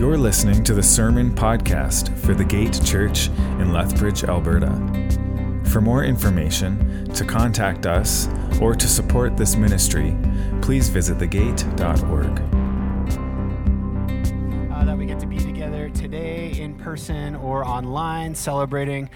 You're 0.00 0.16
listening 0.16 0.64
to 0.64 0.72
the 0.72 0.82
Sermon 0.82 1.30
Podcast 1.30 2.16
for 2.20 2.32
the 2.32 2.42
Gate 2.42 2.80
Church 2.82 3.28
in 3.28 3.70
Lethbridge, 3.70 4.24
Alberta. 4.24 4.70
For 5.64 5.82
more 5.82 6.04
information, 6.04 7.04
to 7.12 7.22
contact 7.22 7.84
us, 7.84 8.26
or 8.62 8.74
to 8.74 8.88
support 8.88 9.36
this 9.36 9.56
ministry, 9.56 10.16
please 10.62 10.88
visit 10.88 11.18
thegate.org. 11.18 12.40
uh, 14.72 14.84
that 14.86 14.96
we 14.96 15.04
get 15.04 15.20
to 15.20 15.26
be 15.26 15.36
together 15.36 15.90
today 15.90 16.58
in 16.58 16.78
person 16.78 17.36
or 17.36 17.62
online, 17.62 18.34
celebrating 18.34 19.10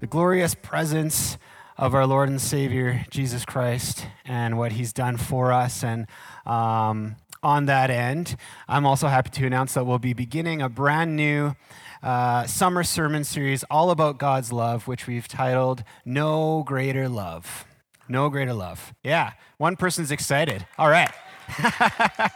the 0.00 0.06
glorious 0.06 0.54
presence 0.54 1.36
of 1.76 1.94
our 1.94 2.06
Lord 2.06 2.30
and 2.30 2.40
Savior, 2.40 3.04
Jesus 3.10 3.44
Christ, 3.44 4.06
and 4.24 4.56
what 4.56 4.72
He's 4.72 4.94
done 4.94 5.18
for 5.18 5.52
us. 5.52 5.84
And 5.84 6.06
um, 6.46 7.16
on 7.42 7.66
that 7.66 7.90
end, 7.90 8.36
I'm 8.68 8.86
also 8.86 9.08
happy 9.08 9.30
to 9.30 9.46
announce 9.46 9.74
that 9.74 9.84
we'll 9.84 9.98
be 9.98 10.12
beginning 10.12 10.62
a 10.62 10.68
brand 10.68 11.16
new 11.16 11.54
uh, 12.02 12.46
summer 12.46 12.84
sermon 12.84 13.24
series 13.24 13.64
all 13.64 13.90
about 13.90 14.18
God's 14.18 14.52
love, 14.52 14.86
which 14.86 15.06
we've 15.06 15.26
titled 15.26 15.84
No 16.04 16.62
Greater 16.64 17.08
Love. 17.08 17.64
No 18.08 18.28
Greater 18.28 18.52
Love. 18.52 18.94
Yeah, 19.02 19.32
one 19.58 19.76
person's 19.76 20.10
excited. 20.10 20.66
All 20.78 20.88
right. 20.88 21.10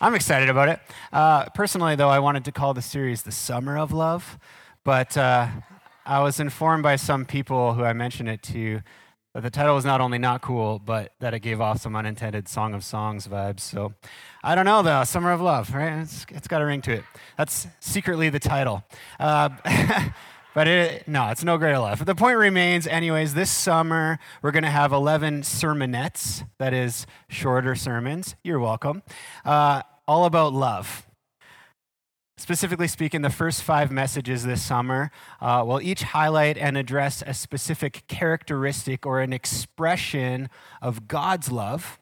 I'm 0.00 0.14
excited 0.14 0.48
about 0.48 0.68
it. 0.68 0.80
Uh, 1.12 1.46
personally, 1.50 1.96
though, 1.96 2.08
I 2.08 2.18
wanted 2.18 2.44
to 2.44 2.52
call 2.52 2.74
the 2.74 2.82
series 2.82 3.22
The 3.22 3.32
Summer 3.32 3.76
of 3.78 3.92
Love, 3.92 4.38
but 4.84 5.16
uh, 5.16 5.48
I 6.06 6.22
was 6.22 6.38
informed 6.38 6.82
by 6.82 6.96
some 6.96 7.24
people 7.24 7.74
who 7.74 7.82
I 7.82 7.92
mentioned 7.92 8.28
it 8.28 8.42
to 8.44 8.80
that 9.38 9.42
the 9.42 9.56
title 9.56 9.76
was 9.76 9.84
not 9.84 10.00
only 10.00 10.18
not 10.18 10.40
cool, 10.42 10.80
but 10.80 11.12
that 11.20 11.32
it 11.32 11.38
gave 11.38 11.60
off 11.60 11.80
some 11.80 11.94
unintended 11.94 12.48
Song 12.48 12.74
of 12.74 12.82
Songs 12.82 13.28
vibes. 13.28 13.60
So 13.60 13.94
I 14.42 14.56
don't 14.56 14.64
know, 14.64 14.82
though. 14.82 15.04
Summer 15.04 15.30
of 15.30 15.40
Love, 15.40 15.72
right? 15.72 16.00
It's, 16.00 16.26
it's 16.30 16.48
got 16.48 16.60
a 16.60 16.66
ring 16.66 16.82
to 16.82 16.94
it. 16.94 17.04
That's 17.36 17.68
secretly 17.78 18.30
the 18.30 18.40
title. 18.40 18.82
Uh, 19.20 19.50
But 20.54 20.66
it, 20.66 21.06
no, 21.06 21.28
it's 21.28 21.44
no 21.44 21.56
greater 21.56 21.78
love. 21.78 22.04
The 22.04 22.16
point 22.16 22.36
remains, 22.36 22.88
anyways, 22.88 23.34
this 23.34 23.48
summer 23.48 24.18
we're 24.42 24.50
going 24.50 24.64
to 24.64 24.70
have 24.70 24.92
11 24.92 25.42
sermonettes, 25.42 26.44
that 26.58 26.74
is, 26.74 27.06
shorter 27.28 27.76
sermons. 27.76 28.34
You're 28.42 28.58
welcome. 28.58 29.04
Uh, 29.44 29.82
all 30.08 30.24
about 30.24 30.52
love. 30.52 31.06
Specifically 32.38 32.86
speaking, 32.86 33.22
the 33.22 33.30
first 33.30 33.64
five 33.64 33.90
messages 33.90 34.44
this 34.44 34.62
summer 34.62 35.10
uh, 35.40 35.64
will 35.66 35.80
each 35.80 36.02
highlight 36.02 36.56
and 36.56 36.78
address 36.78 37.22
a 37.26 37.34
specific 37.34 38.04
characteristic 38.06 39.04
or 39.04 39.20
an 39.20 39.32
expression 39.32 40.48
of 40.80 41.08
God's 41.08 41.50
love. 41.50 41.98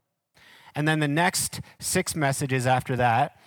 And 0.74 0.86
then 0.86 1.00
the 1.00 1.08
next 1.08 1.62
six 1.80 2.14
messages 2.14 2.66
after 2.66 2.96
that 2.96 3.38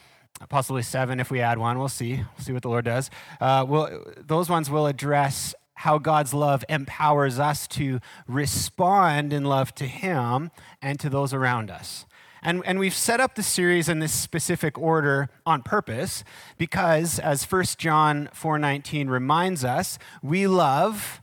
possibly 0.48 0.82
seven 0.82 1.20
if 1.20 1.30
we 1.30 1.42
add 1.42 1.58
one. 1.58 1.78
We'll 1.78 1.90
see. 1.90 2.16
We'll 2.16 2.46
see 2.46 2.54
what 2.54 2.62
the 2.62 2.70
Lord 2.70 2.86
does. 2.86 3.10
Uh, 3.42 3.66
we'll, 3.68 4.06
those 4.18 4.50
ones 4.50 4.70
will 4.70 4.88
address 4.88 5.54
how 5.74 5.98
God's 5.98 6.34
love 6.34 6.64
empowers 6.70 7.40
us 7.40 7.68
to 7.70 8.00
respond 8.28 9.34
in 9.34 9.44
love 9.46 9.74
to 9.76 9.86
Him 9.86 10.52
and 10.82 11.00
to 11.00 11.10
those 11.10 11.34
around 11.34 11.70
us. 11.70 12.06
And, 12.42 12.64
and 12.66 12.80
we've 12.80 12.94
set 12.94 13.20
up 13.20 13.36
the 13.36 13.44
series 13.44 13.90
in 13.90 14.00
this 14.00 14.14
specific 14.14 14.78
order 14.78 15.30
on 15.46 15.62
purpose 15.62 16.24
because, 16.58 17.20
as 17.20 17.44
1 17.44 17.64
John 17.78 18.30
4.19 18.34 19.10
reminds 19.10 19.64
us, 19.64 20.00
we 20.24 20.48
love 20.48 21.22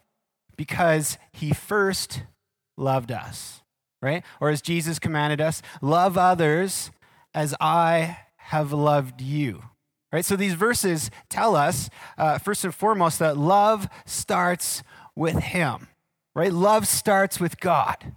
because 0.57 1.19
He 1.33 1.53
first 1.53 2.23
loved 2.77 3.11
us, 3.11 3.63
right? 4.03 4.23
Or 4.41 4.51
as 4.51 4.61
Jesus 4.63 4.99
commanded 4.99 5.41
us, 5.41 5.63
love 5.81 6.19
others 6.19 6.91
as 7.35 7.55
I 7.61 8.19
have 8.37 8.73
loved 8.73 9.21
you. 9.21 9.63
Right? 10.13 10.25
So 10.25 10.37
these 10.37 10.55
verses 10.55 11.11
tell 11.29 11.57
us, 11.57 11.91
uh, 12.17 12.39
first 12.39 12.65
and 12.65 12.75
foremost, 12.75 13.19
that 13.19 13.37
love 13.37 13.89
starts 14.07 14.83
with 15.15 15.37
Him. 15.37 15.89
Right? 16.35 16.53
Love 16.53 16.87
starts 16.87 17.41
with 17.41 17.61
God. 17.61 18.15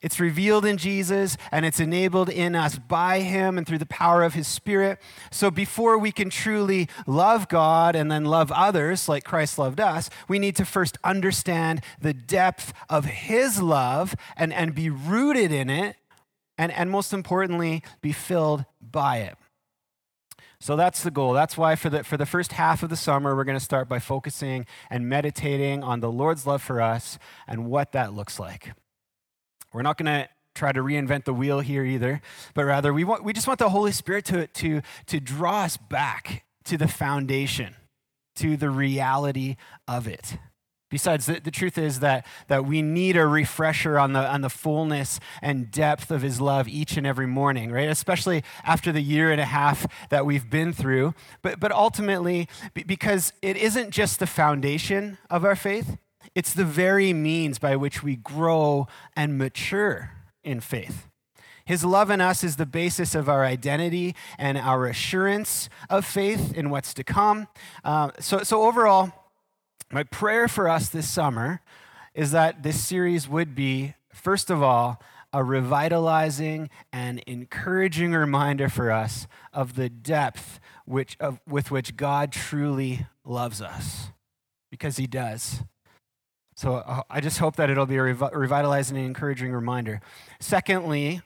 It's 0.00 0.20
revealed 0.20 0.64
in 0.64 0.76
Jesus 0.76 1.36
and 1.50 1.66
it's 1.66 1.80
enabled 1.80 2.28
in 2.28 2.54
us 2.54 2.78
by 2.78 3.20
Him 3.20 3.58
and 3.58 3.66
through 3.66 3.78
the 3.78 3.86
power 3.86 4.22
of 4.22 4.34
His 4.34 4.46
Spirit. 4.46 5.00
So 5.32 5.50
before 5.50 5.98
we 5.98 6.12
can 6.12 6.30
truly 6.30 6.88
love 7.06 7.48
God 7.48 7.96
and 7.96 8.10
then 8.10 8.24
love 8.24 8.52
others 8.52 9.08
like 9.08 9.24
Christ 9.24 9.58
loved 9.58 9.80
us, 9.80 10.08
we 10.28 10.38
need 10.38 10.54
to 10.56 10.64
first 10.64 10.98
understand 11.02 11.80
the 12.00 12.14
depth 12.14 12.72
of 12.88 13.06
His 13.06 13.60
love 13.60 14.14
and, 14.36 14.52
and 14.52 14.74
be 14.74 14.88
rooted 14.88 15.50
in 15.50 15.68
it 15.68 15.96
and, 16.56 16.70
and 16.72 16.90
most 16.90 17.12
importantly, 17.12 17.82
be 18.00 18.12
filled 18.12 18.64
by 18.80 19.18
it. 19.18 19.36
So 20.60 20.74
that's 20.76 21.02
the 21.02 21.10
goal. 21.12 21.32
That's 21.32 21.56
why 21.56 21.76
for 21.76 21.88
the, 21.88 22.02
for 22.02 22.16
the 22.16 22.26
first 22.26 22.52
half 22.52 22.82
of 22.82 22.90
the 22.90 22.96
summer, 22.96 23.34
we're 23.34 23.44
going 23.44 23.58
to 23.58 23.64
start 23.64 23.88
by 23.88 24.00
focusing 24.00 24.66
and 24.90 25.08
meditating 25.08 25.84
on 25.84 26.00
the 26.00 26.10
Lord's 26.10 26.46
love 26.46 26.62
for 26.62 26.80
us 26.80 27.18
and 27.46 27.66
what 27.66 27.92
that 27.92 28.12
looks 28.12 28.40
like. 28.40 28.72
We're 29.72 29.82
not 29.82 29.98
going 29.98 30.06
to 30.06 30.28
try 30.54 30.72
to 30.72 30.80
reinvent 30.80 31.24
the 31.24 31.34
wheel 31.34 31.60
here 31.60 31.84
either, 31.84 32.20
but 32.54 32.64
rather 32.64 32.92
we, 32.92 33.04
want, 33.04 33.24
we 33.24 33.32
just 33.32 33.46
want 33.46 33.58
the 33.58 33.68
Holy 33.68 33.92
Spirit 33.92 34.24
to, 34.26 34.46
to, 34.48 34.82
to 35.06 35.20
draw 35.20 35.62
us 35.62 35.76
back 35.76 36.44
to 36.64 36.76
the 36.76 36.88
foundation, 36.88 37.76
to 38.36 38.56
the 38.56 38.70
reality 38.70 39.56
of 39.86 40.08
it. 40.08 40.36
Besides, 40.90 41.26
the, 41.26 41.38
the, 41.38 41.50
truth 41.50 41.76
is 41.76 42.00
that, 42.00 42.24
that 42.46 42.64
we 42.64 42.80
need 42.80 43.16
a 43.16 43.26
refresher 43.26 43.98
on 43.98 44.14
the, 44.14 44.26
on 44.26 44.40
the 44.40 44.48
fullness 44.48 45.20
and 45.42 45.70
depth 45.70 46.10
of 46.10 46.22
his 46.22 46.40
love 46.40 46.66
each 46.66 46.96
and 46.96 47.06
every 47.06 47.26
morning, 47.26 47.70
right? 47.70 47.90
Especially 47.90 48.42
after 48.64 48.90
the 48.90 49.02
year 49.02 49.30
and 49.30 49.40
a 49.40 49.44
half 49.44 49.86
that 50.08 50.24
we've 50.24 50.48
been 50.48 50.72
through. 50.72 51.14
But, 51.42 51.60
but 51.60 51.72
ultimately, 51.72 52.48
because 52.86 53.34
it 53.42 53.58
isn't 53.58 53.90
just 53.90 54.18
the 54.18 54.26
foundation 54.26 55.18
of 55.28 55.44
our 55.44 55.56
faith, 55.56 55.98
it's 56.34 56.52
the 56.52 56.64
very 56.64 57.12
means 57.12 57.58
by 57.58 57.76
which 57.76 58.02
we 58.02 58.16
grow 58.16 58.86
and 59.16 59.38
mature 59.38 60.12
in 60.44 60.60
faith. 60.60 61.08
His 61.64 61.84
love 61.84 62.10
in 62.10 62.20
us 62.22 62.42
is 62.42 62.56
the 62.56 62.64
basis 62.64 63.14
of 63.14 63.28
our 63.28 63.44
identity 63.44 64.14
and 64.38 64.56
our 64.56 64.86
assurance 64.86 65.68
of 65.90 66.06
faith 66.06 66.54
in 66.54 66.70
what's 66.70 66.94
to 66.94 67.04
come. 67.04 67.46
Uh, 67.84 68.10
so, 68.18 68.42
so 68.42 68.62
overall, 68.62 69.12
my 69.92 70.02
prayer 70.02 70.48
for 70.48 70.68
us 70.68 70.88
this 70.88 71.08
summer 71.08 71.60
is 72.14 72.30
that 72.30 72.62
this 72.62 72.82
series 72.82 73.28
would 73.28 73.54
be, 73.54 73.94
first 74.12 74.48
of 74.48 74.62
all, 74.62 75.02
a 75.32 75.44
revitalizing 75.44 76.70
and 76.90 77.22
encouraging 77.26 78.12
reminder 78.12 78.68
for 78.68 78.90
us 78.90 79.26
of 79.52 79.74
the 79.74 79.90
depth 79.90 80.60
which, 80.86 81.16
of, 81.20 81.38
with 81.46 81.70
which 81.70 81.96
God 81.96 82.32
truly 82.32 83.06
loves 83.26 83.60
us, 83.60 84.08
because 84.70 84.96
He 84.96 85.06
does. 85.06 85.60
So 86.58 86.74
uh, 86.74 87.02
I 87.08 87.20
just 87.20 87.38
hope 87.38 87.54
that 87.54 87.70
it'll 87.70 87.86
be 87.86 87.98
a 87.98 88.02
revitalizing 88.02 88.96
and 88.96 89.06
encouraging 89.06 89.52
reminder. 89.52 90.00
Secondly, 90.40 91.20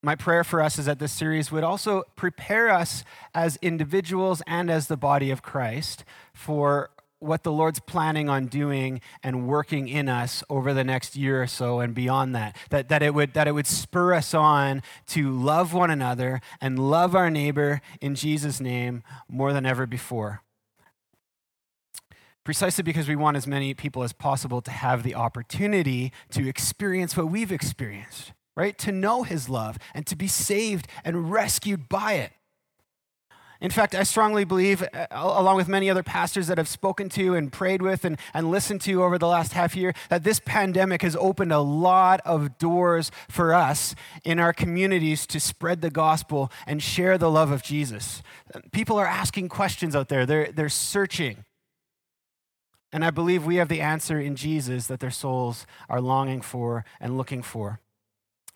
my 0.00 0.14
prayer 0.14 0.44
for 0.44 0.62
us 0.62 0.78
is 0.78 0.86
that 0.86 1.00
this 1.00 1.10
series 1.10 1.50
would 1.50 1.64
also 1.64 2.04
prepare 2.14 2.70
us 2.70 3.02
as 3.34 3.58
individuals 3.62 4.40
and 4.46 4.70
as 4.70 4.86
the 4.86 4.96
body 4.96 5.32
of 5.32 5.42
Christ 5.42 6.04
for 6.32 6.90
what 7.18 7.42
the 7.42 7.50
Lord's 7.50 7.80
planning 7.80 8.28
on 8.28 8.46
doing 8.46 9.00
and 9.24 9.48
working 9.48 9.88
in 9.88 10.08
us 10.08 10.44
over 10.48 10.72
the 10.72 10.84
next 10.84 11.16
year 11.16 11.42
or 11.42 11.48
so 11.48 11.80
and 11.80 11.92
beyond 11.92 12.32
that. 12.36 12.56
That, 12.70 12.88
that, 12.90 13.02
it, 13.02 13.14
would, 13.14 13.34
that 13.34 13.48
it 13.48 13.52
would 13.52 13.66
spur 13.66 14.14
us 14.14 14.34
on 14.34 14.84
to 15.08 15.32
love 15.32 15.74
one 15.74 15.90
another 15.90 16.40
and 16.60 16.78
love 16.78 17.16
our 17.16 17.28
neighbor 17.28 17.80
in 18.00 18.14
Jesus' 18.14 18.60
name 18.60 19.02
more 19.28 19.52
than 19.52 19.66
ever 19.66 19.84
before. 19.84 20.42
Precisely 22.44 22.82
because 22.82 23.08
we 23.08 23.16
want 23.16 23.36
as 23.36 23.46
many 23.46 23.74
people 23.74 24.02
as 24.02 24.12
possible 24.12 24.62
to 24.62 24.70
have 24.70 25.02
the 25.02 25.14
opportunity 25.14 26.12
to 26.30 26.48
experience 26.48 27.16
what 27.16 27.30
we've 27.30 27.52
experienced, 27.52 28.32
right? 28.56 28.78
To 28.78 28.92
know 28.92 29.22
His 29.22 29.48
love 29.48 29.78
and 29.94 30.06
to 30.06 30.16
be 30.16 30.28
saved 30.28 30.86
and 31.04 31.30
rescued 31.30 31.88
by 31.88 32.14
it. 32.14 32.32
In 33.60 33.70
fact, 33.70 33.94
I 33.96 34.04
strongly 34.04 34.44
believe, 34.44 34.82
uh, 34.82 35.06
along 35.10 35.56
with 35.56 35.66
many 35.66 35.90
other 35.90 36.04
pastors 36.04 36.46
that 36.46 36.60
I've 36.60 36.68
spoken 36.68 37.08
to 37.10 37.34
and 37.34 37.52
prayed 37.52 37.82
with 37.82 38.04
and, 38.04 38.16
and 38.32 38.52
listened 38.52 38.80
to 38.82 39.02
over 39.02 39.18
the 39.18 39.26
last 39.26 39.52
half 39.52 39.74
year, 39.74 39.94
that 40.10 40.22
this 40.22 40.40
pandemic 40.44 41.02
has 41.02 41.16
opened 41.16 41.52
a 41.52 41.58
lot 41.58 42.20
of 42.24 42.56
doors 42.58 43.10
for 43.28 43.52
us 43.52 43.96
in 44.22 44.38
our 44.38 44.52
communities 44.52 45.26
to 45.26 45.40
spread 45.40 45.80
the 45.80 45.90
gospel 45.90 46.52
and 46.68 46.82
share 46.82 47.18
the 47.18 47.30
love 47.30 47.50
of 47.50 47.64
Jesus. 47.64 48.22
People 48.70 48.96
are 48.96 49.06
asking 49.06 49.48
questions 49.48 49.96
out 49.96 50.08
there, 50.08 50.24
they're, 50.24 50.52
they're 50.52 50.68
searching. 50.68 51.44
And 52.92 53.04
I 53.04 53.10
believe 53.10 53.44
we 53.44 53.56
have 53.56 53.68
the 53.68 53.80
answer 53.80 54.18
in 54.18 54.34
Jesus 54.34 54.86
that 54.86 55.00
their 55.00 55.10
souls 55.10 55.66
are 55.88 56.00
longing 56.00 56.40
for 56.40 56.84
and 57.00 57.18
looking 57.18 57.42
for. 57.42 57.80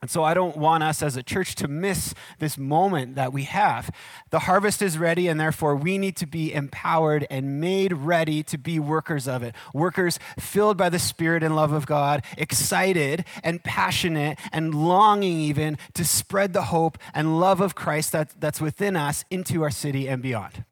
And 0.02 0.10
so 0.10 0.24
I 0.24 0.34
don't 0.34 0.56
want 0.56 0.82
us 0.82 1.00
as 1.00 1.16
a 1.16 1.22
church 1.22 1.54
to 1.56 1.68
miss 1.68 2.12
this 2.40 2.58
moment 2.58 3.14
that 3.14 3.32
we 3.32 3.44
have. 3.44 3.88
The 4.30 4.40
harvest 4.40 4.82
is 4.82 4.98
ready, 4.98 5.28
and 5.28 5.38
therefore 5.38 5.76
we 5.76 5.96
need 5.96 6.16
to 6.16 6.26
be 6.26 6.52
empowered 6.52 7.24
and 7.30 7.60
made 7.60 7.92
ready 7.92 8.42
to 8.42 8.58
be 8.58 8.80
workers 8.80 9.28
of 9.28 9.44
it. 9.44 9.54
Workers 9.72 10.18
filled 10.40 10.76
by 10.76 10.88
the 10.88 10.98
Spirit 10.98 11.44
and 11.44 11.54
love 11.54 11.70
of 11.70 11.86
God, 11.86 12.24
excited 12.36 13.24
and 13.44 13.62
passionate 13.62 14.40
and 14.50 14.74
longing 14.74 15.38
even 15.38 15.78
to 15.94 16.04
spread 16.04 16.52
the 16.52 16.62
hope 16.62 16.98
and 17.14 17.38
love 17.38 17.60
of 17.60 17.76
Christ 17.76 18.10
that, 18.10 18.34
that's 18.40 18.60
within 18.60 18.96
us 18.96 19.24
into 19.30 19.62
our 19.62 19.70
city 19.70 20.08
and 20.08 20.20
beyond. 20.20 20.64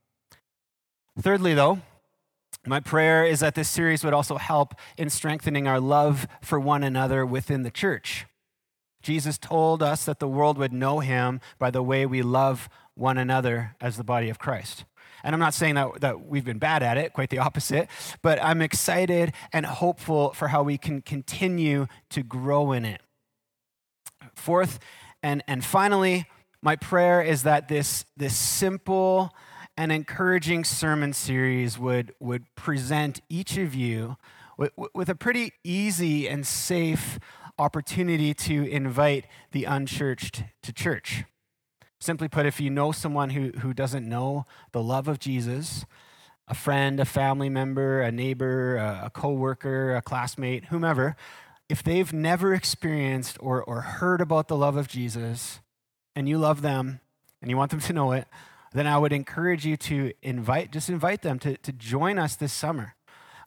Thirdly, 1.20 1.54
though, 1.54 1.78
my 2.66 2.80
prayer 2.80 3.24
is 3.24 3.40
that 3.40 3.54
this 3.54 3.68
series 3.68 4.04
would 4.04 4.12
also 4.12 4.36
help 4.36 4.74
in 4.98 5.08
strengthening 5.08 5.66
our 5.66 5.80
love 5.80 6.26
for 6.42 6.60
one 6.60 6.82
another 6.82 7.24
within 7.24 7.62
the 7.62 7.70
church. 7.70 8.26
Jesus 9.02 9.38
told 9.38 9.82
us 9.82 10.04
that 10.04 10.18
the 10.18 10.28
world 10.28 10.58
would 10.58 10.72
know 10.72 11.00
him 11.00 11.40
by 11.58 11.70
the 11.70 11.82
way 11.82 12.04
we 12.04 12.20
love 12.22 12.68
one 12.94 13.16
another 13.16 13.76
as 13.80 13.96
the 13.96 14.04
body 14.04 14.28
of 14.28 14.38
Christ. 14.38 14.84
And 15.24 15.34
I'm 15.34 15.40
not 15.40 15.54
saying 15.54 15.74
that, 15.74 16.00
that 16.00 16.26
we've 16.26 16.44
been 16.44 16.58
bad 16.58 16.82
at 16.82 16.98
it, 16.98 17.12
quite 17.12 17.30
the 17.30 17.38
opposite, 17.38 17.88
but 18.22 18.42
I'm 18.42 18.60
excited 18.60 19.32
and 19.52 19.64
hopeful 19.64 20.32
for 20.32 20.48
how 20.48 20.62
we 20.62 20.76
can 20.76 21.00
continue 21.02 21.86
to 22.10 22.22
grow 22.22 22.72
in 22.72 22.84
it. 22.84 23.00
Fourth, 24.34 24.78
and, 25.22 25.42
and 25.46 25.64
finally, 25.64 26.26
my 26.62 26.76
prayer 26.76 27.22
is 27.22 27.42
that 27.42 27.68
this, 27.68 28.04
this 28.16 28.36
simple 28.36 29.34
and 29.80 29.90
encouraging 29.90 30.62
sermon 30.62 31.10
series 31.10 31.78
would, 31.78 32.14
would 32.20 32.54
present 32.54 33.22
each 33.30 33.56
of 33.56 33.74
you 33.74 34.18
with, 34.58 34.72
with 34.92 35.08
a 35.08 35.14
pretty 35.14 35.54
easy 35.64 36.28
and 36.28 36.46
safe 36.46 37.18
opportunity 37.58 38.34
to 38.34 38.70
invite 38.70 39.24
the 39.52 39.64
unchurched 39.64 40.44
to 40.62 40.70
church. 40.70 41.24
Simply 41.98 42.28
put, 42.28 42.44
if 42.44 42.60
you 42.60 42.68
know 42.68 42.92
someone 42.92 43.30
who, 43.30 43.52
who 43.60 43.72
doesn't 43.72 44.06
know 44.06 44.44
the 44.72 44.82
love 44.82 45.08
of 45.08 45.18
Jesus, 45.18 45.86
a 46.46 46.54
friend, 46.54 47.00
a 47.00 47.06
family 47.06 47.48
member, 47.48 48.02
a 48.02 48.12
neighbor, 48.12 48.76
a, 48.76 49.04
a 49.06 49.10
coworker, 49.10 49.96
a 49.96 50.02
classmate, 50.02 50.66
whomever, 50.66 51.16
if 51.70 51.82
they've 51.82 52.12
never 52.12 52.52
experienced 52.52 53.38
or, 53.40 53.64
or 53.64 53.80
heard 53.80 54.20
about 54.20 54.48
the 54.48 54.56
love 54.58 54.76
of 54.76 54.88
Jesus 54.88 55.60
and 56.14 56.28
you 56.28 56.36
love 56.36 56.60
them 56.60 57.00
and 57.40 57.50
you 57.50 57.56
want 57.56 57.70
them 57.70 57.80
to 57.80 57.94
know 57.94 58.12
it, 58.12 58.28
then 58.72 58.87
I 58.87 58.99
would 58.99 59.12
encourage 59.12 59.67
you 59.67 59.76
to 59.76 60.12
invite, 60.22 60.72
just 60.72 60.88
invite 60.88 61.22
them 61.22 61.38
to, 61.40 61.56
to 61.56 61.72
join 61.72 62.19
us 62.19 62.37
this 62.37 62.52
summer 62.52 62.94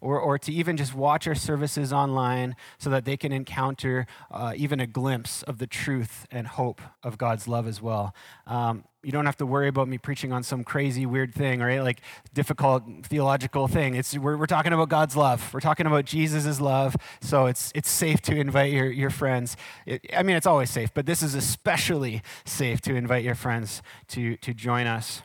or, 0.03 0.19
or 0.19 0.37
to 0.37 0.51
even 0.51 0.75
just 0.75 0.93
watch 0.93 1.27
our 1.27 1.35
services 1.35 1.93
online 1.93 2.55
so 2.77 2.89
that 2.89 3.05
they 3.05 3.15
can 3.15 3.31
encounter 3.31 4.05
uh, 4.29 4.53
even 4.55 4.81
a 4.81 4.85
glimpse 4.85 5.43
of 5.43 5.59
the 5.59 5.65
truth 5.65 6.27
and 6.29 6.45
hope 6.45 6.81
of 7.03 7.17
God's 7.17 7.47
love 7.47 7.67
as 7.67 7.81
well. 7.81 8.13
Um, 8.45 8.83
you 9.01 9.11
don't 9.11 9.25
have 9.25 9.37
to 9.37 9.45
worry 9.45 9.69
about 9.69 9.87
me 9.87 9.97
preaching 9.97 10.33
on 10.33 10.43
some 10.43 10.63
crazy, 10.63 11.05
weird 11.05 11.33
thing, 11.33 11.61
right? 11.61 11.81
Like 11.81 12.01
difficult 12.33 12.83
theological 13.03 13.67
thing. 13.69 13.95
It's, 13.95 14.17
we're, 14.17 14.35
we're 14.35 14.45
talking 14.45 14.73
about 14.73 14.89
God's 14.89 15.15
love. 15.15 15.53
We're 15.53 15.61
talking 15.61 15.85
about 15.85 16.03
Jesus' 16.05 16.59
love. 16.59 16.95
So 17.21 17.45
it's, 17.45 17.71
it's 17.73 17.89
safe 17.89 18.21
to 18.23 18.35
invite 18.35 18.73
your, 18.73 18.91
your 18.91 19.09
friends. 19.09 19.55
It, 19.85 20.05
I 20.15 20.23
mean, 20.23 20.35
it's 20.35 20.47
always 20.47 20.69
safe, 20.69 20.93
but 20.93 21.05
this 21.05 21.23
is 21.23 21.33
especially 21.33 22.21
safe 22.45 22.81
to 22.81 22.95
invite 22.95 23.23
your 23.23 23.35
friends 23.35 23.81
to, 24.09 24.35
to 24.37 24.53
join 24.53 24.85
us. 24.85 25.21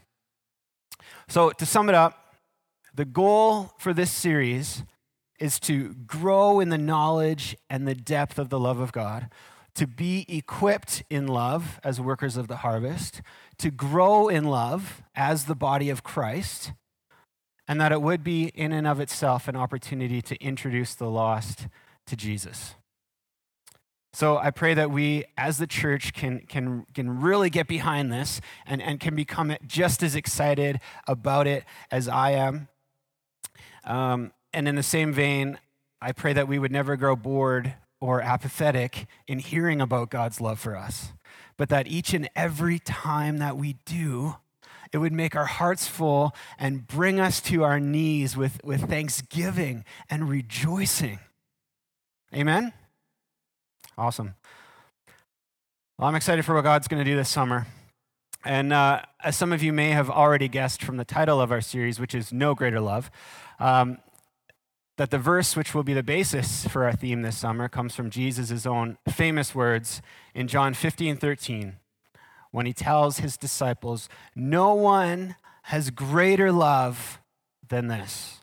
So 1.29 1.51
to 1.51 1.67
sum 1.67 1.89
it 1.89 1.95
up, 1.97 2.28
the 2.99 3.05
goal 3.05 3.71
for 3.79 3.93
this 3.93 4.11
series 4.11 4.83
is 5.39 5.61
to 5.61 5.95
grow 6.09 6.59
in 6.59 6.69
the 6.69 6.77
knowledge 6.77 7.57
and 7.71 7.87
the 7.87 7.95
depth 7.95 8.41
of 8.41 8.49
the 8.49 8.59
love 8.59 8.81
of 8.81 8.91
God, 8.91 9.31
to 9.77 9.87
be 9.87 10.27
equipped 10.27 11.05
in 11.09 11.29
love 11.29 11.79
as 11.85 12.01
workers 12.01 12.37
of 12.37 12.49
the 12.49 12.57
harvest, 12.57 13.23
to 13.57 13.71
grow 13.71 14.27
in 14.27 14.43
love 14.43 15.01
as 15.15 15.45
the 15.45 15.55
body 15.55 15.91
of 15.91 16.03
Christ, 16.03 16.73
and 17.69 17.81
that 17.81 17.93
it 17.93 18.03
would 18.03 18.25
be 18.25 18.47
in 18.47 18.73
and 18.73 18.85
of 18.85 18.99
itself 18.99 19.47
an 19.47 19.55
opportunity 19.55 20.21
to 20.21 20.35
introduce 20.43 20.97
the 20.97 21.09
lost 21.09 21.69
to 22.09 22.17
Jesus. 22.17 22.75
So 24.13 24.39
I 24.39 24.51
pray 24.51 24.75
that 24.75 24.91
we, 24.91 25.25
as 25.37 25.59
the 25.59 25.69
church, 25.69 26.13
can, 26.15 26.41
can, 26.49 26.85
can 26.95 27.21
really 27.21 27.49
get 27.49 27.69
behind 27.69 28.13
this 28.13 28.41
and, 28.67 28.83
and 28.83 28.99
can 28.99 29.15
become 29.15 29.57
just 29.65 30.03
as 30.03 30.17
excited 30.17 30.81
about 31.07 31.47
it 31.47 31.63
as 31.93 32.09
I 32.09 32.33
am. 32.33 32.67
Um, 33.89 34.33
and 34.53 34.69
in 34.69 34.77
the 34.77 34.83
same 34.83 35.13
vein, 35.13 35.59
I 36.01 36.13
pray 36.13 36.33
that 36.35 36.47
we 36.47 36.59
would 36.59 36.71
never 36.71 36.97
grow 36.97 37.17
bored 37.17 37.75
or 38.01 38.21
apathetic 38.21 39.07
in 39.27 39.41
hearing 39.41 39.81
about 39.81 40.11
God's 40.11 40.41
love 40.41 40.61
for 40.61 40.77
us, 40.77 41.13
but 41.57 41.71
that 41.71 41.89
each 41.89 42.15
and 42.15 42.29
every 42.37 42.79
time 42.79 43.39
that 43.39 43.57
we 43.57 43.77
do, 43.85 44.37
it 44.93 44.99
would 44.99 45.13
make 45.13 45.35
our 45.35 45.47
hearts 45.47 45.89
full 45.89 46.35
and 46.59 46.87
bring 46.87 47.19
us 47.19 47.41
to 47.41 47.65
our 47.65 47.81
knees 47.81 48.37
with, 48.37 48.63
with 48.63 48.89
thanksgiving 48.89 49.85
and 50.09 50.29
rejoicing. 50.29 51.19
Amen? 52.33 52.73
Awesome. 53.97 54.35
Well, 55.99 56.09
I'm 56.09 56.15
excited 56.15 56.45
for 56.45 56.55
what 56.55 56.63
God's 56.63 56.89
going 56.89 57.03
to 57.03 57.11
do 57.11 57.17
this 57.17 57.29
summer. 57.29 57.67
And 58.45 58.73
uh, 58.73 59.03
as 59.25 59.37
some 59.37 59.53
of 59.53 59.63
you 59.63 59.73
may 59.73 59.91
have 59.91 60.09
already 60.09 60.47
guessed 60.47 60.83
from 60.83 60.97
the 60.97 61.05
title 61.05 61.41
of 61.41 61.51
our 61.51 61.61
series, 61.61 61.99
which 61.99 62.15
is 62.15 62.33
No 62.33 62.55
Greater 62.55 62.81
Love, 62.81 63.11
um, 63.59 63.99
that 64.97 65.11
the 65.11 65.19
verse 65.19 65.57
which 65.57 65.75
will 65.75 65.85
be 65.85 65.95
the 65.95 66.03
basis 66.03 66.67
for 66.67 66.85
our 66.85 66.93
theme 66.93 67.23
this 67.23 67.39
summer 67.39 67.69
comes 67.69 67.95
from 67.95 68.11
Jesus' 68.11 68.67
own 68.67 68.99
famous 69.09 69.55
words 69.55 70.03
in 70.35 70.49
John 70.49 70.75
15 70.75 71.17
13, 71.17 71.77
when 72.51 72.67
he 72.67 72.73
tells 72.73 73.19
his 73.19 73.37
disciples, 73.37 74.09
No 74.35 74.75
one 74.75 75.37
has 75.65 75.91
greater 75.91 76.51
love 76.51 77.21
than 77.69 77.87
this, 77.87 78.41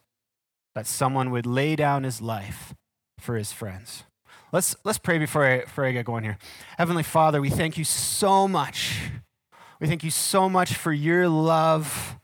that 0.73 0.88
someone 0.88 1.29
would 1.31 1.45
lay 1.45 1.75
down 1.75 2.03
his 2.03 2.21
life 2.21 2.73
for 3.19 3.35
his 3.35 3.51
friends. 3.51 4.03
Let's, 4.51 4.75
let's 4.85 5.00
pray 5.00 5.17
before 5.17 5.45
I, 5.45 5.59
before 5.62 5.85
I 5.85 5.91
get 5.91 6.06
going 6.06 6.23
here. 6.23 6.38
Heavenly 6.77 7.03
Father, 7.03 7.41
we 7.41 7.50
thank 7.50 7.77
you 7.77 7.83
so 7.83 8.47
much. 8.47 9.09
We 9.81 9.88
thank 9.88 10.03
you 10.03 10.12
so 10.12 10.47
much 10.47 10.75
for 10.75 10.94
your 10.94 11.27
love 11.27 12.17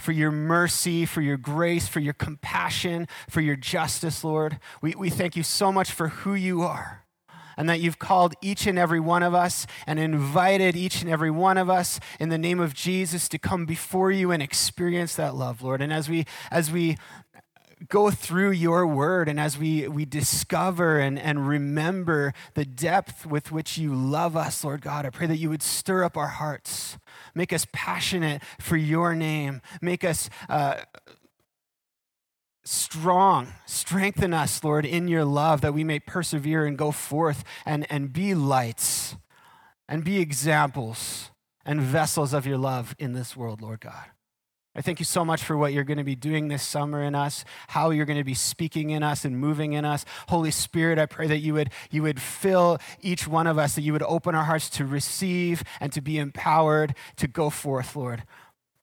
for 0.00 0.12
your 0.12 0.30
mercy, 0.30 1.04
for 1.06 1.20
your 1.20 1.36
grace, 1.36 1.86
for 1.86 2.00
your 2.00 2.14
compassion, 2.14 3.06
for 3.28 3.40
your 3.40 3.56
justice, 3.56 4.24
Lord. 4.24 4.58
We, 4.80 4.94
we 4.96 5.10
thank 5.10 5.36
you 5.36 5.42
so 5.42 5.70
much 5.70 5.90
for 5.92 6.08
who 6.08 6.34
you 6.34 6.62
are 6.62 7.04
and 7.56 7.68
that 7.68 7.80
you've 7.80 7.98
called 7.98 8.34
each 8.40 8.66
and 8.66 8.78
every 8.78 9.00
one 9.00 9.22
of 9.22 9.34
us 9.34 9.66
and 9.86 9.98
invited 9.98 10.74
each 10.74 11.02
and 11.02 11.10
every 11.10 11.30
one 11.30 11.58
of 11.58 11.68
us 11.68 12.00
in 12.18 12.30
the 12.30 12.38
name 12.38 12.58
of 12.58 12.72
Jesus 12.72 13.28
to 13.28 13.38
come 13.38 13.66
before 13.66 14.10
you 14.10 14.30
and 14.30 14.42
experience 14.42 15.14
that 15.16 15.34
love, 15.34 15.62
Lord. 15.62 15.82
And 15.82 15.92
as 15.92 16.08
we 16.08 16.24
as 16.50 16.70
we 16.70 16.96
go 17.88 18.10
through 18.10 18.50
your 18.50 18.86
word 18.86 19.28
and 19.28 19.40
as 19.40 19.56
we, 19.56 19.88
we 19.88 20.04
discover 20.04 20.98
and, 20.98 21.18
and 21.18 21.48
remember 21.48 22.34
the 22.54 22.64
depth 22.64 23.24
with 23.24 23.50
which 23.50 23.78
you 23.78 23.94
love 23.94 24.36
us, 24.36 24.62
Lord 24.62 24.82
God, 24.82 25.06
I 25.06 25.10
pray 25.10 25.26
that 25.26 25.38
you 25.38 25.48
would 25.48 25.62
stir 25.62 26.04
up 26.04 26.16
our 26.16 26.28
hearts, 26.28 26.98
make 27.34 27.52
us 27.52 27.66
passionate 27.72 28.42
for 28.58 28.76
your 28.76 29.14
name, 29.14 29.60
make 29.80 30.04
us. 30.04 30.30
Uh, 30.48 30.76
strong. 32.62 33.48
Strengthen 33.66 34.32
us, 34.32 34.62
Lord, 34.62 34.84
in 34.86 35.08
your 35.08 35.24
love 35.24 35.60
that 35.62 35.74
we 35.74 35.82
may 35.82 35.98
persevere 35.98 36.66
and 36.66 36.78
go 36.78 36.92
forth 36.92 37.42
and, 37.66 37.86
and 37.90 38.12
be 38.12 38.34
lights 38.34 39.16
and 39.88 40.04
be 40.04 40.20
examples 40.20 41.30
and 41.64 41.80
vessels 41.80 42.32
of 42.32 42.46
your 42.46 42.58
love 42.58 42.94
in 42.98 43.12
this 43.12 43.36
world, 43.36 43.60
Lord 43.60 43.80
God. 43.80 44.06
I 44.80 44.82
thank 44.82 44.98
you 44.98 45.04
so 45.04 45.26
much 45.26 45.44
for 45.44 45.58
what 45.58 45.74
you're 45.74 45.84
going 45.84 45.98
to 45.98 46.04
be 46.04 46.14
doing 46.14 46.48
this 46.48 46.62
summer 46.62 47.02
in 47.02 47.14
us, 47.14 47.44
how 47.68 47.90
you're 47.90 48.06
going 48.06 48.16
to 48.16 48.24
be 48.24 48.32
speaking 48.32 48.88
in 48.88 49.02
us 49.02 49.26
and 49.26 49.38
moving 49.38 49.74
in 49.74 49.84
us. 49.84 50.06
Holy 50.30 50.50
Spirit, 50.50 50.98
I 50.98 51.04
pray 51.04 51.26
that 51.26 51.40
you 51.40 51.52
would, 51.52 51.68
you 51.90 52.02
would 52.02 52.18
fill 52.18 52.78
each 53.02 53.28
one 53.28 53.46
of 53.46 53.58
us, 53.58 53.74
that 53.74 53.82
you 53.82 53.92
would 53.92 54.02
open 54.04 54.34
our 54.34 54.44
hearts 54.44 54.70
to 54.70 54.86
receive 54.86 55.62
and 55.80 55.92
to 55.92 56.00
be 56.00 56.16
empowered 56.16 56.94
to 57.16 57.28
go 57.28 57.50
forth, 57.50 57.94
Lord, 57.94 58.22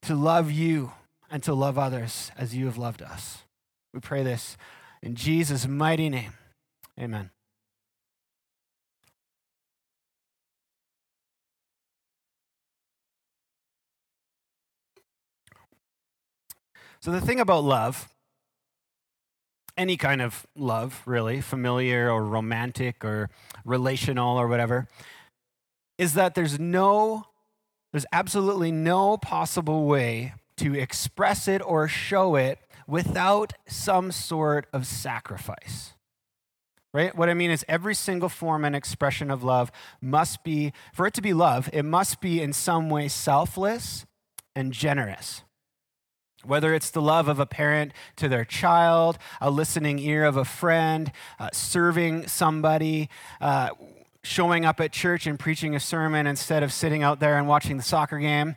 to 0.02 0.14
love 0.14 0.52
you 0.52 0.92
and 1.32 1.42
to 1.42 1.52
love 1.52 1.76
others 1.76 2.30
as 2.38 2.54
you 2.54 2.66
have 2.66 2.78
loved 2.78 3.02
us. 3.02 3.38
We 3.92 3.98
pray 3.98 4.22
this 4.22 4.56
in 5.02 5.16
Jesus' 5.16 5.66
mighty 5.66 6.08
name. 6.08 6.34
Amen. 6.96 7.30
So, 17.00 17.12
the 17.12 17.20
thing 17.20 17.38
about 17.38 17.62
love, 17.62 18.08
any 19.76 19.96
kind 19.96 20.20
of 20.20 20.46
love, 20.56 21.02
really, 21.06 21.40
familiar 21.40 22.10
or 22.10 22.24
romantic 22.24 23.04
or 23.04 23.30
relational 23.64 24.36
or 24.36 24.48
whatever, 24.48 24.88
is 25.96 26.14
that 26.14 26.34
there's 26.34 26.58
no, 26.58 27.26
there's 27.92 28.06
absolutely 28.12 28.72
no 28.72 29.16
possible 29.16 29.86
way 29.86 30.34
to 30.56 30.74
express 30.74 31.46
it 31.46 31.62
or 31.64 31.86
show 31.86 32.34
it 32.34 32.58
without 32.88 33.52
some 33.68 34.10
sort 34.10 34.66
of 34.72 34.86
sacrifice. 34.86 35.92
right? 36.92 37.14
What 37.14 37.28
I 37.28 37.34
mean 37.34 37.50
is 37.50 37.64
every 37.68 37.94
single 37.94 38.28
form 38.28 38.64
and 38.64 38.74
expression 38.74 39.30
of 39.30 39.44
love 39.44 39.70
must 40.00 40.42
be, 40.42 40.72
for 40.92 41.06
it 41.06 41.14
to 41.14 41.22
be 41.22 41.32
love, 41.32 41.68
it 41.72 41.84
must 41.84 42.20
be 42.20 42.40
in 42.42 42.52
some 42.52 42.90
way 42.90 43.06
selfless 43.08 44.06
and 44.56 44.72
generous. 44.72 45.42
Whether 46.44 46.72
it's 46.74 46.90
the 46.90 47.02
love 47.02 47.28
of 47.28 47.40
a 47.40 47.46
parent 47.46 47.92
to 48.16 48.28
their 48.28 48.44
child, 48.44 49.18
a 49.40 49.50
listening 49.50 49.98
ear 49.98 50.24
of 50.24 50.36
a 50.36 50.44
friend, 50.44 51.10
uh, 51.38 51.50
serving 51.52 52.28
somebody, 52.28 53.08
uh, 53.40 53.70
showing 54.22 54.64
up 54.64 54.80
at 54.80 54.92
church 54.92 55.26
and 55.26 55.38
preaching 55.38 55.74
a 55.74 55.80
sermon 55.80 56.26
instead 56.26 56.62
of 56.62 56.72
sitting 56.72 57.02
out 57.02 57.18
there 57.18 57.38
and 57.38 57.48
watching 57.48 57.76
the 57.76 57.82
soccer 57.82 58.18
game. 58.18 58.56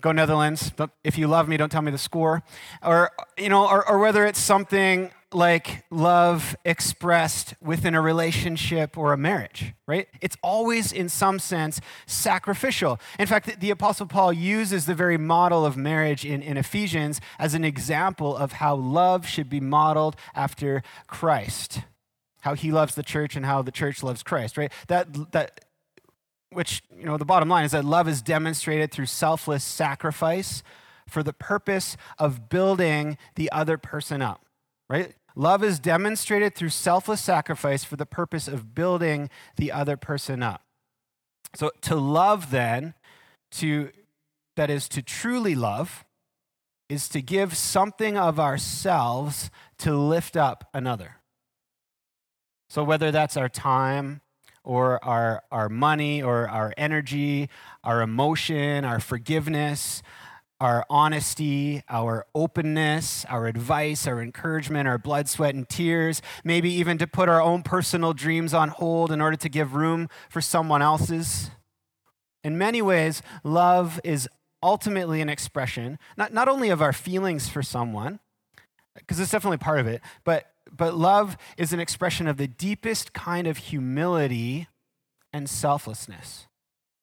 Go 0.00 0.10
Netherlands. 0.12 0.72
If 1.04 1.18
you 1.18 1.28
love 1.28 1.48
me, 1.48 1.58
don't 1.58 1.70
tell 1.70 1.82
me 1.82 1.90
the 1.90 1.98
score. 1.98 2.42
Or, 2.82 3.10
you 3.36 3.50
know, 3.50 3.68
or, 3.68 3.86
or 3.86 3.98
whether 3.98 4.24
it's 4.24 4.40
something 4.40 5.10
like 5.34 5.84
love 5.90 6.56
expressed 6.64 7.54
within 7.60 7.94
a 7.94 8.00
relationship 8.00 8.96
or 8.96 9.12
a 9.12 9.16
marriage, 9.16 9.74
right? 9.86 10.08
It's 10.20 10.36
always, 10.42 10.92
in 10.92 11.08
some 11.08 11.38
sense, 11.38 11.80
sacrificial. 12.06 13.00
In 13.18 13.26
fact, 13.26 13.60
the 13.60 13.70
Apostle 13.70 14.06
Paul 14.06 14.32
uses 14.32 14.86
the 14.86 14.94
very 14.94 15.18
model 15.18 15.64
of 15.64 15.76
marriage 15.76 16.24
in, 16.24 16.42
in 16.42 16.56
Ephesians 16.56 17.20
as 17.38 17.54
an 17.54 17.64
example 17.64 18.36
of 18.36 18.52
how 18.52 18.74
love 18.74 19.26
should 19.26 19.48
be 19.48 19.60
modeled 19.60 20.16
after 20.34 20.82
Christ, 21.06 21.80
how 22.40 22.54
he 22.54 22.72
loves 22.72 22.94
the 22.94 23.02
church 23.02 23.36
and 23.36 23.46
how 23.46 23.62
the 23.62 23.72
church 23.72 24.02
loves 24.02 24.22
Christ, 24.22 24.56
right? 24.56 24.72
That, 24.88 25.32
that, 25.32 25.64
which, 26.50 26.82
you 26.96 27.06
know, 27.06 27.16
the 27.16 27.24
bottom 27.24 27.48
line 27.48 27.64
is 27.64 27.72
that 27.72 27.84
love 27.84 28.08
is 28.08 28.22
demonstrated 28.22 28.92
through 28.92 29.06
selfless 29.06 29.64
sacrifice 29.64 30.62
for 31.08 31.22
the 31.22 31.32
purpose 31.32 31.96
of 32.18 32.48
building 32.48 33.18
the 33.34 33.50
other 33.52 33.76
person 33.78 34.22
up, 34.22 34.44
right? 34.88 35.14
Love 35.34 35.64
is 35.64 35.78
demonstrated 35.78 36.54
through 36.54 36.68
selfless 36.68 37.20
sacrifice 37.20 37.84
for 37.84 37.96
the 37.96 38.06
purpose 38.06 38.48
of 38.48 38.74
building 38.74 39.30
the 39.56 39.72
other 39.72 39.96
person 39.96 40.42
up. 40.42 40.62
So 41.54 41.70
to 41.82 41.96
love 41.96 42.50
then, 42.50 42.94
to 43.52 43.90
that 44.56 44.70
is 44.70 44.88
to 44.90 45.02
truly 45.02 45.54
love, 45.54 46.04
is 46.88 47.08
to 47.08 47.22
give 47.22 47.56
something 47.56 48.18
of 48.18 48.38
ourselves 48.38 49.50
to 49.78 49.96
lift 49.96 50.36
up 50.36 50.68
another. 50.74 51.16
So 52.68 52.84
whether 52.84 53.10
that's 53.10 53.36
our 53.36 53.48
time 53.48 54.20
or 54.64 55.02
our, 55.04 55.42
our 55.50 55.68
money 55.68 56.22
or 56.22 56.48
our 56.48 56.72
energy, 56.76 57.48
our 57.82 58.02
emotion, 58.02 58.84
our 58.84 59.00
forgiveness, 59.00 60.02
our 60.62 60.86
honesty, 60.88 61.82
our 61.88 62.24
openness, 62.36 63.24
our 63.24 63.48
advice, 63.48 64.06
our 64.06 64.22
encouragement, 64.22 64.86
our 64.86 64.96
blood, 64.96 65.28
sweat, 65.28 65.56
and 65.56 65.68
tears, 65.68 66.22
maybe 66.44 66.72
even 66.72 66.98
to 66.98 67.06
put 67.08 67.28
our 67.28 67.42
own 67.42 67.64
personal 67.64 68.12
dreams 68.12 68.54
on 68.54 68.68
hold 68.68 69.10
in 69.10 69.20
order 69.20 69.36
to 69.36 69.48
give 69.48 69.74
room 69.74 70.08
for 70.30 70.40
someone 70.40 70.80
else's. 70.80 71.50
In 72.44 72.56
many 72.56 72.80
ways, 72.80 73.22
love 73.42 74.00
is 74.04 74.28
ultimately 74.62 75.20
an 75.20 75.28
expression, 75.28 75.98
not, 76.16 76.32
not 76.32 76.46
only 76.46 76.70
of 76.70 76.80
our 76.80 76.92
feelings 76.92 77.48
for 77.48 77.64
someone, 77.64 78.20
because 78.94 79.18
it's 79.18 79.32
definitely 79.32 79.58
part 79.58 79.80
of 79.80 79.88
it, 79.88 80.00
but, 80.22 80.52
but 80.70 80.94
love 80.94 81.36
is 81.56 81.72
an 81.72 81.80
expression 81.80 82.28
of 82.28 82.36
the 82.36 82.46
deepest 82.46 83.12
kind 83.12 83.48
of 83.48 83.56
humility 83.56 84.68
and 85.32 85.50
selflessness. 85.50 86.46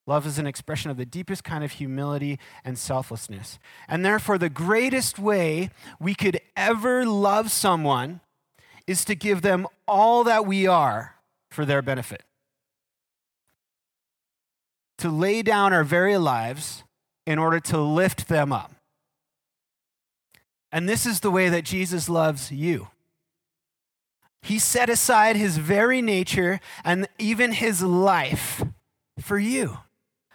Love 0.09 0.25
is 0.25 0.39
an 0.39 0.47
expression 0.47 0.89
of 0.89 0.97
the 0.97 1.05
deepest 1.05 1.43
kind 1.43 1.63
of 1.63 1.73
humility 1.73 2.39
and 2.65 2.79
selflessness. 2.79 3.59
And 3.87 4.03
therefore, 4.03 4.39
the 4.39 4.49
greatest 4.49 5.19
way 5.19 5.69
we 5.99 6.15
could 6.15 6.41
ever 6.57 7.05
love 7.05 7.51
someone 7.51 8.19
is 8.87 9.05
to 9.05 9.13
give 9.13 9.43
them 9.43 9.67
all 9.87 10.23
that 10.23 10.47
we 10.47 10.65
are 10.65 11.17
for 11.51 11.63
their 11.63 11.83
benefit. 11.83 12.23
To 14.97 15.11
lay 15.11 15.43
down 15.43 15.73
our 15.73 15.83
very 15.83 16.17
lives 16.17 16.83
in 17.27 17.37
order 17.37 17.59
to 17.59 17.77
lift 17.77 18.27
them 18.29 18.51
up. 18.51 18.73
And 20.71 20.89
this 20.89 21.05
is 21.05 21.19
the 21.19 21.29
way 21.29 21.49
that 21.49 21.65
Jesus 21.65 22.09
loves 22.09 22.51
you. 22.51 22.87
He 24.41 24.57
set 24.57 24.89
aside 24.89 25.35
his 25.35 25.59
very 25.59 26.01
nature 26.01 26.59
and 26.83 27.07
even 27.19 27.51
his 27.51 27.83
life 27.83 28.63
for 29.19 29.37
you 29.37 29.77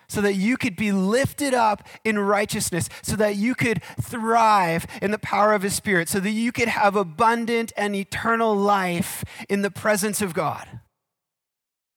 so 0.08 0.20
that 0.20 0.34
you 0.34 0.56
could 0.56 0.76
be 0.76 0.92
lifted 0.92 1.54
up 1.54 1.86
in 2.04 2.18
righteousness, 2.18 2.88
so 3.02 3.16
that 3.16 3.36
you 3.36 3.54
could 3.54 3.82
thrive 4.00 4.86
in 5.02 5.10
the 5.10 5.18
power 5.18 5.52
of 5.52 5.62
His 5.62 5.74
Spirit, 5.74 6.08
so 6.08 6.20
that 6.20 6.30
you 6.30 6.52
could 6.52 6.68
have 6.68 6.96
abundant 6.96 7.72
and 7.76 7.94
eternal 7.94 8.54
life 8.54 9.24
in 9.48 9.62
the 9.62 9.70
presence 9.70 10.20
of 10.22 10.34
God. 10.34 10.80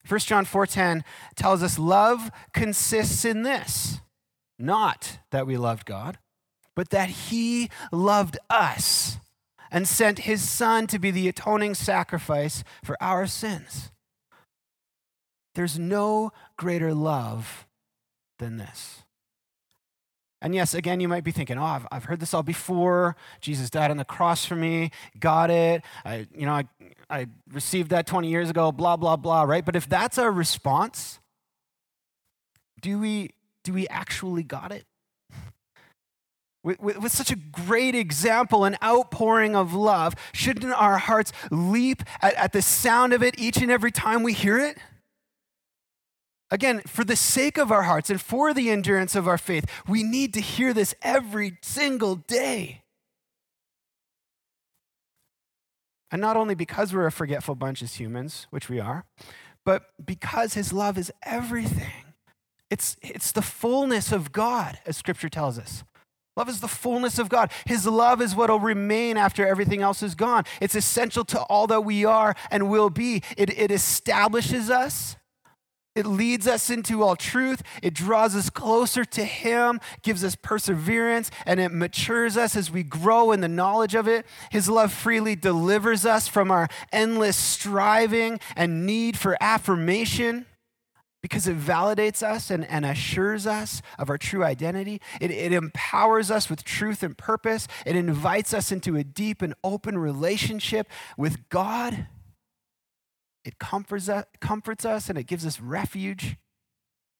1 0.08 0.20
John 0.20 0.44
4:10 0.44 1.04
tells 1.36 1.62
us 1.62 1.78
love 1.78 2.30
consists 2.54 3.24
in 3.24 3.42
this, 3.42 4.00
not 4.58 5.18
that 5.30 5.46
we 5.46 5.56
loved 5.56 5.84
God, 5.84 6.18
but 6.74 6.90
that 6.90 7.10
he 7.10 7.68
loved 7.92 8.38
us 8.48 9.18
and 9.70 9.86
sent 9.86 10.20
his 10.20 10.48
son 10.48 10.86
to 10.86 10.98
be 10.98 11.10
the 11.10 11.28
atoning 11.28 11.74
sacrifice 11.74 12.64
for 12.82 12.96
our 13.02 13.26
sins. 13.26 13.90
There's 15.54 15.78
no 15.78 16.32
greater 16.56 16.94
love 16.94 17.66
than 18.38 18.56
this. 18.56 19.02
And 20.40 20.54
yes, 20.54 20.72
again, 20.72 21.00
you 21.00 21.08
might 21.08 21.24
be 21.24 21.32
thinking, 21.32 21.58
oh, 21.58 21.64
I've, 21.64 21.86
I've 21.90 22.04
heard 22.04 22.20
this 22.20 22.32
all 22.32 22.44
before. 22.44 23.16
Jesus 23.40 23.70
died 23.70 23.90
on 23.90 23.96
the 23.96 24.04
cross 24.04 24.44
for 24.44 24.54
me. 24.54 24.92
Got 25.18 25.50
it. 25.50 25.82
I, 26.04 26.28
you 26.32 26.46
know, 26.46 26.52
I, 26.52 26.64
I 27.10 27.26
received 27.52 27.90
that 27.90 28.06
20 28.06 28.28
years 28.28 28.48
ago, 28.48 28.70
blah, 28.70 28.96
blah, 28.96 29.16
blah, 29.16 29.42
right? 29.42 29.64
But 29.64 29.74
if 29.74 29.88
that's 29.88 30.16
our 30.16 30.30
response, 30.30 31.18
do 32.80 33.00
we, 33.00 33.30
do 33.64 33.72
we 33.72 33.88
actually 33.88 34.44
got 34.44 34.70
it? 34.70 34.84
With, 36.62 36.80
with, 36.80 36.98
with, 36.98 37.12
such 37.12 37.30
a 37.30 37.36
great 37.36 37.94
example 37.94 38.64
and 38.64 38.76
outpouring 38.82 39.56
of 39.56 39.74
love, 39.74 40.14
shouldn't 40.32 40.72
our 40.72 40.98
hearts 40.98 41.32
leap 41.50 42.02
at, 42.20 42.34
at 42.34 42.52
the 42.52 42.62
sound 42.62 43.12
of 43.12 43.22
it 43.22 43.38
each 43.38 43.56
and 43.58 43.70
every 43.70 43.92
time 43.92 44.22
we 44.22 44.32
hear 44.32 44.58
it? 44.58 44.76
Again, 46.50 46.80
for 46.86 47.04
the 47.04 47.16
sake 47.16 47.58
of 47.58 47.70
our 47.70 47.82
hearts 47.82 48.08
and 48.08 48.20
for 48.20 48.54
the 48.54 48.70
endurance 48.70 49.14
of 49.14 49.28
our 49.28 49.38
faith, 49.38 49.66
we 49.86 50.02
need 50.02 50.32
to 50.34 50.40
hear 50.40 50.72
this 50.72 50.94
every 51.02 51.58
single 51.62 52.16
day. 52.16 52.82
And 56.10 56.22
not 56.22 56.36
only 56.36 56.54
because 56.54 56.94
we're 56.94 57.06
a 57.06 57.12
forgetful 57.12 57.54
bunch 57.54 57.82
as 57.82 57.94
humans, 57.94 58.46
which 58.50 58.70
we 58.70 58.80
are, 58.80 59.04
but 59.64 59.90
because 60.02 60.54
his 60.54 60.72
love 60.72 60.96
is 60.96 61.12
everything. 61.22 62.14
It's, 62.70 62.96
it's 63.02 63.32
the 63.32 63.42
fullness 63.42 64.12
of 64.12 64.32
God, 64.32 64.78
as 64.86 64.96
scripture 64.96 65.28
tells 65.28 65.58
us. 65.58 65.84
Love 66.36 66.48
is 66.48 66.60
the 66.60 66.68
fullness 66.68 67.18
of 67.18 67.28
God. 67.28 67.50
His 67.66 67.84
love 67.84 68.22
is 68.22 68.34
what 68.34 68.48
will 68.48 68.60
remain 68.60 69.16
after 69.16 69.46
everything 69.46 69.82
else 69.82 70.02
is 70.02 70.14
gone. 70.14 70.44
It's 70.60 70.74
essential 70.74 71.24
to 71.26 71.40
all 71.40 71.66
that 71.66 71.80
we 71.80 72.04
are 72.04 72.34
and 72.50 72.70
will 72.70 72.90
be. 72.90 73.22
It, 73.36 73.50
it 73.58 73.70
establishes 73.70 74.70
us, 74.70 75.16
it 75.98 76.06
leads 76.06 76.46
us 76.46 76.70
into 76.70 77.02
all 77.02 77.16
truth. 77.16 77.62
It 77.82 77.92
draws 77.92 78.36
us 78.36 78.50
closer 78.50 79.04
to 79.04 79.24
Him, 79.24 79.80
gives 80.02 80.22
us 80.22 80.36
perseverance, 80.36 81.30
and 81.44 81.58
it 81.58 81.72
matures 81.72 82.36
us 82.36 82.54
as 82.54 82.70
we 82.70 82.84
grow 82.84 83.32
in 83.32 83.40
the 83.40 83.48
knowledge 83.48 83.96
of 83.96 84.06
it. 84.06 84.24
His 84.50 84.68
love 84.68 84.92
freely 84.92 85.34
delivers 85.34 86.06
us 86.06 86.28
from 86.28 86.52
our 86.52 86.68
endless 86.92 87.36
striving 87.36 88.38
and 88.54 88.86
need 88.86 89.18
for 89.18 89.36
affirmation 89.40 90.46
because 91.20 91.48
it 91.48 91.58
validates 91.58 92.22
us 92.22 92.48
and, 92.48 92.64
and 92.66 92.86
assures 92.86 93.44
us 93.44 93.82
of 93.98 94.08
our 94.08 94.18
true 94.18 94.44
identity. 94.44 95.00
It, 95.20 95.32
it 95.32 95.52
empowers 95.52 96.30
us 96.30 96.48
with 96.48 96.62
truth 96.62 97.02
and 97.02 97.18
purpose. 97.18 97.66
It 97.84 97.96
invites 97.96 98.54
us 98.54 98.70
into 98.70 98.96
a 98.96 99.02
deep 99.02 99.42
and 99.42 99.54
open 99.64 99.98
relationship 99.98 100.88
with 101.16 101.48
God 101.48 102.06
it 103.48 103.58
comforts 103.58 104.10
us, 104.10 104.26
comforts 104.40 104.84
us 104.84 105.08
and 105.08 105.18
it 105.18 105.26
gives 105.26 105.46
us 105.46 105.58
refuge. 105.58 106.36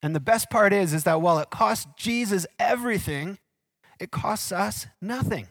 And 0.02 0.14
the 0.14 0.20
best 0.20 0.50
part 0.50 0.74
is, 0.74 0.92
is 0.92 1.04
that 1.04 1.22
while 1.22 1.38
it 1.38 1.48
costs 1.48 1.86
Jesus 1.96 2.46
everything, 2.58 3.38
it 3.98 4.10
costs 4.10 4.52
us 4.52 4.86
nothing. 5.00 5.48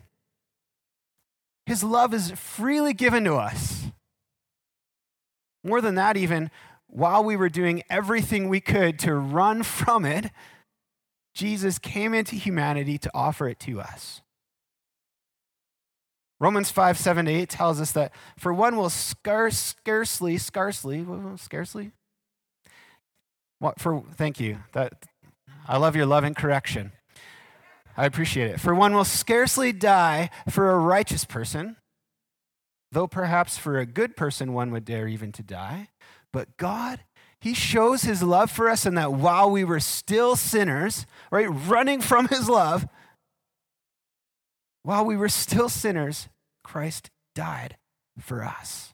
His 1.66 1.84
love 1.84 2.14
is 2.14 2.32
freely 2.32 2.94
given 2.94 3.24
to 3.24 3.34
us. 3.34 3.88
More 5.64 5.82
than 5.82 5.96
that, 5.96 6.16
even 6.16 6.52
while 6.86 7.24
we 7.24 7.36
were 7.36 7.50
doing 7.50 7.82
everything 7.90 8.48
we 8.48 8.62
could 8.62 9.00
to 9.00 9.16
run 9.16 9.64
from 9.64 10.06
it, 10.06 10.32
Jesus 11.34 11.80
came 11.80 12.14
into 12.14 12.36
humanity 12.36 13.00
to 13.00 13.12
offer 13.16 13.50
it 13.50 13.60
to 13.62 13.82
us. 13.82 14.22
Romans 16.40 16.70
5, 16.70 16.98
7 16.98 17.26
to 17.26 17.32
8 17.32 17.50
tells 17.50 17.82
us 17.82 17.92
that 17.94 18.12
for 18.38 18.54
one 18.54 18.78
will 18.78 18.90
scarce, 18.90 19.58
scarcely, 19.58 20.38
scarcely, 20.38 21.06
scarcely? 21.38 21.92
What 23.60 23.80
for 23.80 24.04
thank 24.16 24.40
you. 24.40 24.60
That 24.74 25.06
I 25.68 25.78
love 25.78 25.96
your 25.96 26.06
loving 26.06 26.36
correction. 26.36 26.92
I 27.96 28.06
appreciate 28.06 28.52
it. 28.52 28.60
For 28.60 28.76
one 28.76 28.94
will 28.94 29.04
scarcely 29.04 29.74
die 29.74 30.30
for 30.48 30.72
a 30.72 30.78
righteous 30.78 31.26
person, 31.26 31.78
though 32.92 33.08
perhaps 33.08 33.58
for 33.58 33.80
a 33.80 33.88
good 33.88 34.16
person 34.16 34.54
one 34.54 34.72
would 34.72 34.86
dare 34.86 35.08
even 35.08 35.32
to 35.32 35.44
die. 35.44 35.90
But 36.32 36.58
God, 36.58 37.00
He 37.40 37.56
shows 37.56 38.04
His 38.04 38.22
love 38.22 38.52
for 38.52 38.70
us 38.70 38.86
in 38.86 38.94
that 38.94 39.14
while 39.14 39.50
we 39.50 39.64
were 39.64 39.80
still 39.80 40.36
sinners, 40.36 41.08
right, 41.32 41.48
running 41.48 42.02
from 42.02 42.28
His 42.28 42.48
love, 42.48 42.88
while 44.88 45.04
we 45.04 45.18
were 45.18 45.28
still 45.28 45.68
sinners, 45.68 46.30
Christ 46.64 47.10
died 47.36 47.76
for 48.18 48.42
us. 48.42 48.94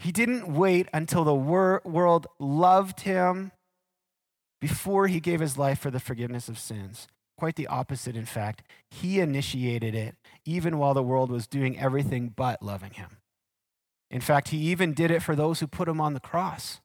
He 0.00 0.10
didn't 0.10 0.52
wait 0.52 0.88
until 0.92 1.22
the 1.22 1.32
wor- 1.32 1.80
world 1.84 2.26
loved 2.40 3.02
him 3.02 3.52
before 4.60 5.06
he 5.06 5.20
gave 5.20 5.38
his 5.38 5.56
life 5.56 5.78
for 5.78 5.92
the 5.92 6.00
forgiveness 6.00 6.48
of 6.48 6.58
sins. 6.58 7.06
Quite 7.38 7.54
the 7.54 7.68
opposite, 7.68 8.16
in 8.16 8.24
fact. 8.24 8.64
He 8.90 9.20
initiated 9.20 9.94
it 9.94 10.16
even 10.44 10.78
while 10.78 10.94
the 10.94 11.00
world 11.00 11.30
was 11.30 11.46
doing 11.46 11.78
everything 11.78 12.32
but 12.34 12.60
loving 12.60 12.94
him. 12.94 13.18
In 14.10 14.20
fact, 14.20 14.48
he 14.48 14.56
even 14.72 14.92
did 14.92 15.12
it 15.12 15.22
for 15.22 15.36
those 15.36 15.60
who 15.60 15.68
put 15.68 15.86
him 15.86 16.00
on 16.00 16.14
the 16.14 16.20
cross. 16.20 16.80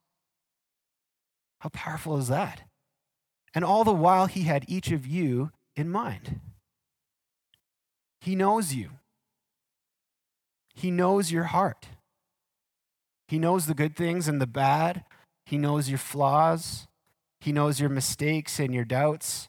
How 1.58 1.70
powerful 1.70 2.18
is 2.18 2.28
that? 2.28 2.62
And 3.52 3.64
all 3.64 3.82
the 3.82 3.92
while, 3.92 4.26
he 4.26 4.42
had 4.42 4.64
each 4.68 4.92
of 4.92 5.08
you 5.08 5.50
in 5.74 5.90
mind. 5.90 6.38
He 8.20 8.34
knows 8.34 8.74
you, 8.74 8.90
he 10.74 10.90
knows 10.90 11.32
your 11.32 11.44
heart. 11.44 11.88
He 13.28 13.38
knows 13.38 13.66
the 13.66 13.74
good 13.74 13.94
things 13.94 14.26
and 14.26 14.40
the 14.40 14.46
bad. 14.46 15.04
He 15.46 15.56
knows 15.56 15.88
your 15.88 15.98
flaws. 15.98 16.88
He 17.38 17.52
knows 17.52 17.78
your 17.78 17.88
mistakes 17.88 18.58
and 18.58 18.74
your 18.74 18.84
doubts. 18.84 19.48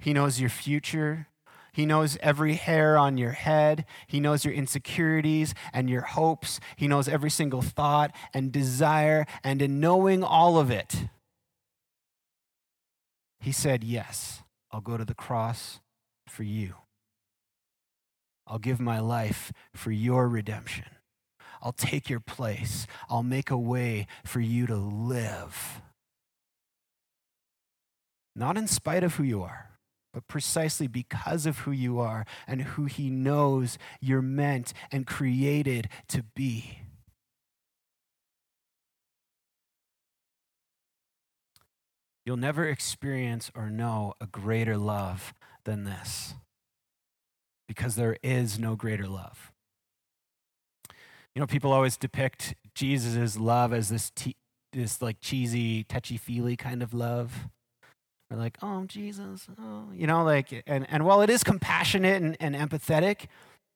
He 0.00 0.12
knows 0.12 0.40
your 0.40 0.50
future. 0.50 1.26
He 1.72 1.84
knows 1.84 2.16
every 2.20 2.54
hair 2.54 2.96
on 2.96 3.18
your 3.18 3.32
head. 3.32 3.84
He 4.06 4.20
knows 4.20 4.44
your 4.44 4.54
insecurities 4.54 5.52
and 5.72 5.90
your 5.90 6.02
hopes. 6.02 6.60
He 6.76 6.86
knows 6.86 7.08
every 7.08 7.30
single 7.30 7.62
thought 7.62 8.14
and 8.32 8.52
desire. 8.52 9.26
And 9.42 9.60
in 9.60 9.80
knowing 9.80 10.22
all 10.22 10.58
of 10.58 10.70
it, 10.70 11.08
he 13.40 13.52
said, 13.52 13.82
Yes, 13.82 14.42
I'll 14.70 14.80
go 14.80 14.96
to 14.96 15.04
the 15.04 15.14
cross 15.14 15.80
for 16.28 16.44
you. 16.44 16.74
I'll 18.48 18.58
give 18.58 18.80
my 18.80 18.98
life 18.98 19.52
for 19.74 19.90
your 19.90 20.26
redemption. 20.26 20.86
I'll 21.60 21.72
take 21.72 22.08
your 22.08 22.20
place. 22.20 22.86
I'll 23.10 23.22
make 23.22 23.50
a 23.50 23.58
way 23.58 24.06
for 24.24 24.40
you 24.40 24.66
to 24.66 24.76
live. 24.76 25.82
Not 28.34 28.56
in 28.56 28.66
spite 28.66 29.04
of 29.04 29.16
who 29.16 29.24
you 29.24 29.42
are, 29.42 29.70
but 30.14 30.26
precisely 30.28 30.86
because 30.86 31.44
of 31.44 31.58
who 31.58 31.72
you 31.72 31.98
are 31.98 32.24
and 32.46 32.62
who 32.62 32.86
He 32.86 33.10
knows 33.10 33.76
you're 34.00 34.22
meant 34.22 34.72
and 34.90 35.06
created 35.06 35.88
to 36.08 36.22
be. 36.22 36.78
You'll 42.24 42.36
never 42.36 42.66
experience 42.66 43.50
or 43.54 43.70
know 43.70 44.14
a 44.20 44.26
greater 44.26 44.76
love 44.76 45.34
than 45.64 45.84
this 45.84 46.34
because 47.68 47.94
there 47.94 48.16
is 48.22 48.58
no 48.58 48.74
greater 48.74 49.06
love. 49.06 49.52
You 51.34 51.40
know, 51.40 51.46
people 51.46 51.72
always 51.72 51.96
depict 51.96 52.54
Jesus' 52.74 53.36
love 53.36 53.72
as 53.72 53.90
this, 53.90 54.10
te- 54.10 54.34
this 54.72 55.00
like 55.00 55.18
cheesy, 55.20 55.84
touchy 55.84 56.16
feely 56.16 56.56
kind 56.56 56.82
of 56.82 56.92
love. 56.92 57.48
They're 58.28 58.38
like, 58.38 58.58
oh, 58.60 58.84
Jesus, 58.86 59.46
oh, 59.58 59.84
you 59.94 60.06
know, 60.06 60.24
like, 60.24 60.64
and, 60.66 60.86
and 60.90 61.04
while 61.04 61.22
it 61.22 61.30
is 61.30 61.44
compassionate 61.44 62.22
and, 62.22 62.36
and 62.40 62.54
empathetic, 62.54 63.26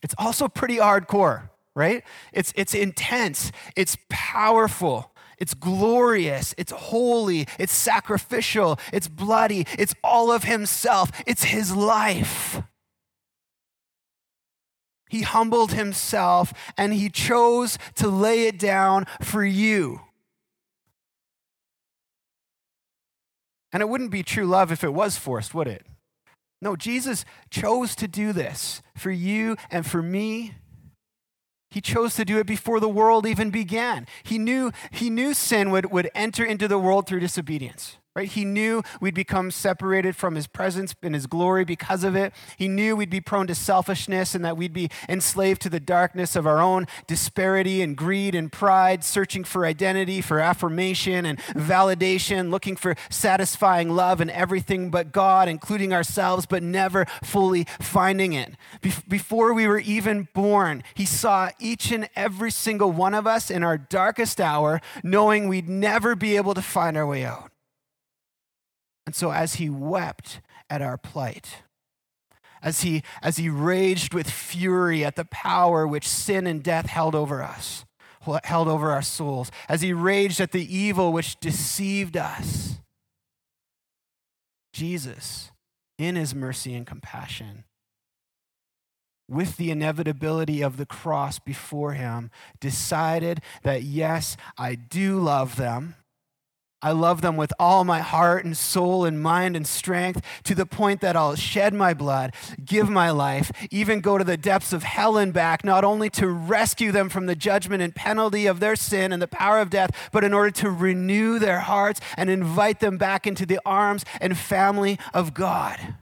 it's 0.02 0.14
also 0.18 0.48
pretty 0.48 0.76
hardcore, 0.76 1.50
right? 1.74 2.02
It's, 2.32 2.52
it's 2.56 2.74
intense, 2.74 3.52
it's 3.76 3.96
powerful, 4.10 5.12
it's 5.38 5.54
glorious, 5.54 6.54
it's 6.58 6.72
holy, 6.72 7.46
it's 7.58 7.72
sacrificial, 7.72 8.78
it's 8.92 9.08
bloody, 9.08 9.66
it's 9.78 9.94
all 10.04 10.30
of 10.30 10.44
Himself, 10.44 11.10
it's 11.26 11.44
His 11.44 11.74
life. 11.74 12.60
He 15.12 15.20
humbled 15.20 15.72
himself 15.72 16.54
and 16.78 16.94
he 16.94 17.10
chose 17.10 17.76
to 17.96 18.08
lay 18.08 18.46
it 18.46 18.58
down 18.58 19.04
for 19.20 19.44
you. 19.44 20.00
And 23.74 23.82
it 23.82 23.90
wouldn't 23.90 24.10
be 24.10 24.22
true 24.22 24.46
love 24.46 24.72
if 24.72 24.82
it 24.82 24.94
was 24.94 25.18
forced, 25.18 25.52
would 25.52 25.68
it? 25.68 25.84
No, 26.62 26.76
Jesus 26.76 27.26
chose 27.50 27.94
to 27.96 28.08
do 28.08 28.32
this 28.32 28.80
for 28.96 29.10
you 29.10 29.58
and 29.70 29.84
for 29.84 30.00
me. 30.00 30.54
He 31.70 31.82
chose 31.82 32.16
to 32.16 32.24
do 32.24 32.38
it 32.38 32.46
before 32.46 32.80
the 32.80 32.88
world 32.88 33.26
even 33.26 33.50
began. 33.50 34.06
He 34.22 34.38
knew, 34.38 34.72
he 34.90 35.10
knew 35.10 35.34
sin 35.34 35.70
would, 35.70 35.92
would 35.92 36.10
enter 36.14 36.42
into 36.42 36.68
the 36.68 36.78
world 36.78 37.06
through 37.06 37.20
disobedience. 37.20 37.98
Right? 38.14 38.28
He 38.28 38.44
knew 38.44 38.82
we'd 39.00 39.14
become 39.14 39.50
separated 39.50 40.16
from 40.16 40.34
his 40.34 40.46
presence 40.46 40.94
and 41.02 41.14
his 41.14 41.26
glory 41.26 41.64
because 41.64 42.04
of 42.04 42.14
it. 42.14 42.34
He 42.58 42.68
knew 42.68 42.94
we'd 42.94 43.08
be 43.08 43.22
prone 43.22 43.46
to 43.46 43.54
selfishness 43.54 44.34
and 44.34 44.44
that 44.44 44.58
we'd 44.58 44.74
be 44.74 44.90
enslaved 45.08 45.62
to 45.62 45.70
the 45.70 45.80
darkness 45.80 46.36
of 46.36 46.46
our 46.46 46.60
own 46.60 46.88
disparity 47.06 47.80
and 47.80 47.96
greed 47.96 48.34
and 48.34 48.52
pride, 48.52 49.02
searching 49.02 49.44
for 49.44 49.64
identity, 49.64 50.20
for 50.20 50.40
affirmation 50.40 51.24
and 51.24 51.38
validation, 51.38 52.50
looking 52.50 52.76
for 52.76 52.96
satisfying 53.08 53.88
love 53.88 54.20
and 54.20 54.30
everything 54.30 54.90
but 54.90 55.10
God, 55.10 55.48
including 55.48 55.94
ourselves, 55.94 56.44
but 56.44 56.62
never 56.62 57.06
fully 57.24 57.66
finding 57.80 58.34
it. 58.34 58.56
Be- 58.82 58.92
before 59.08 59.54
we 59.54 59.66
were 59.66 59.80
even 59.80 60.28
born, 60.34 60.82
he 60.92 61.06
saw 61.06 61.48
each 61.58 61.90
and 61.90 62.10
every 62.14 62.50
single 62.50 62.92
one 62.92 63.14
of 63.14 63.26
us 63.26 63.50
in 63.50 63.62
our 63.62 63.78
darkest 63.78 64.38
hour, 64.38 64.82
knowing 65.02 65.48
we'd 65.48 65.70
never 65.70 66.14
be 66.14 66.36
able 66.36 66.52
to 66.52 66.62
find 66.62 66.98
our 66.98 67.06
way 67.06 67.24
out. 67.24 67.51
And 69.06 69.14
so, 69.14 69.32
as 69.32 69.54
he 69.54 69.68
wept 69.68 70.40
at 70.70 70.80
our 70.82 70.96
plight, 70.96 71.62
as 72.62 72.82
he, 72.82 73.02
as 73.22 73.36
he 73.36 73.48
raged 73.48 74.14
with 74.14 74.30
fury 74.30 75.04
at 75.04 75.16
the 75.16 75.24
power 75.24 75.86
which 75.86 76.08
sin 76.08 76.46
and 76.46 76.62
death 76.62 76.86
held 76.86 77.14
over 77.14 77.42
us, 77.42 77.84
held 78.44 78.68
over 78.68 78.92
our 78.92 79.02
souls, 79.02 79.50
as 79.68 79.82
he 79.82 79.92
raged 79.92 80.40
at 80.40 80.52
the 80.52 80.74
evil 80.74 81.12
which 81.12 81.40
deceived 81.40 82.16
us, 82.16 82.78
Jesus, 84.72 85.50
in 85.98 86.14
his 86.14 86.34
mercy 86.34 86.74
and 86.74 86.86
compassion, 86.86 87.64
with 89.28 89.56
the 89.56 89.70
inevitability 89.70 90.62
of 90.62 90.76
the 90.76 90.86
cross 90.86 91.38
before 91.40 91.94
him, 91.94 92.30
decided 92.60 93.40
that 93.64 93.82
yes, 93.82 94.36
I 94.56 94.76
do 94.76 95.18
love 95.18 95.56
them 95.56 95.96
I 96.82 96.90
love 96.90 97.20
them 97.20 97.36
with 97.36 97.52
all 97.60 97.84
my 97.84 98.00
heart 98.00 98.44
and 98.44 98.56
soul 98.56 99.04
and 99.04 99.22
mind 99.22 99.54
and 99.54 99.66
strength 99.66 100.20
to 100.44 100.54
the 100.54 100.66
point 100.66 101.00
that 101.00 101.14
I'll 101.14 101.36
shed 101.36 101.74
my 101.74 101.94
blood, 101.94 102.34
give 102.64 102.90
my 102.90 103.10
life, 103.10 103.52
even 103.70 104.00
go 104.00 104.18
to 104.18 104.24
the 104.24 104.36
depths 104.36 104.72
of 104.72 104.82
hell 104.82 105.16
and 105.16 105.32
back, 105.32 105.64
not 105.64 105.84
only 105.84 106.10
to 106.10 106.26
rescue 106.28 106.90
them 106.90 107.08
from 107.08 107.26
the 107.26 107.36
judgment 107.36 107.82
and 107.82 107.94
penalty 107.94 108.46
of 108.46 108.58
their 108.58 108.74
sin 108.74 109.12
and 109.12 109.22
the 109.22 109.28
power 109.28 109.60
of 109.60 109.70
death, 109.70 109.90
but 110.10 110.24
in 110.24 110.34
order 110.34 110.50
to 110.50 110.70
renew 110.70 111.38
their 111.38 111.60
hearts 111.60 112.00
and 112.16 112.28
invite 112.28 112.80
them 112.80 112.98
back 112.98 113.28
into 113.28 113.46
the 113.46 113.60
arms 113.64 114.04
and 114.20 114.36
family 114.36 114.98
of 115.14 115.34
God. 115.34 115.94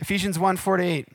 Ephesians 0.00 0.38
1 0.38 0.56
48 0.56 1.06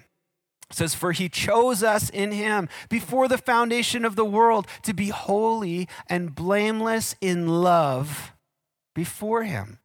says, 0.71 0.95
For 0.95 1.11
he 1.11 1.29
chose 1.29 1.83
us 1.83 2.09
in 2.09 2.31
him 2.31 2.69
before 2.89 3.27
the 3.27 3.37
foundation 3.37 4.05
of 4.05 4.15
the 4.15 4.25
world 4.25 4.67
to 4.83 4.93
be 4.93 5.09
holy 5.09 5.87
and 6.09 6.35
blameless 6.35 7.15
in 7.21 7.47
love 7.47 8.33
before 8.93 9.43
him. 9.43 9.79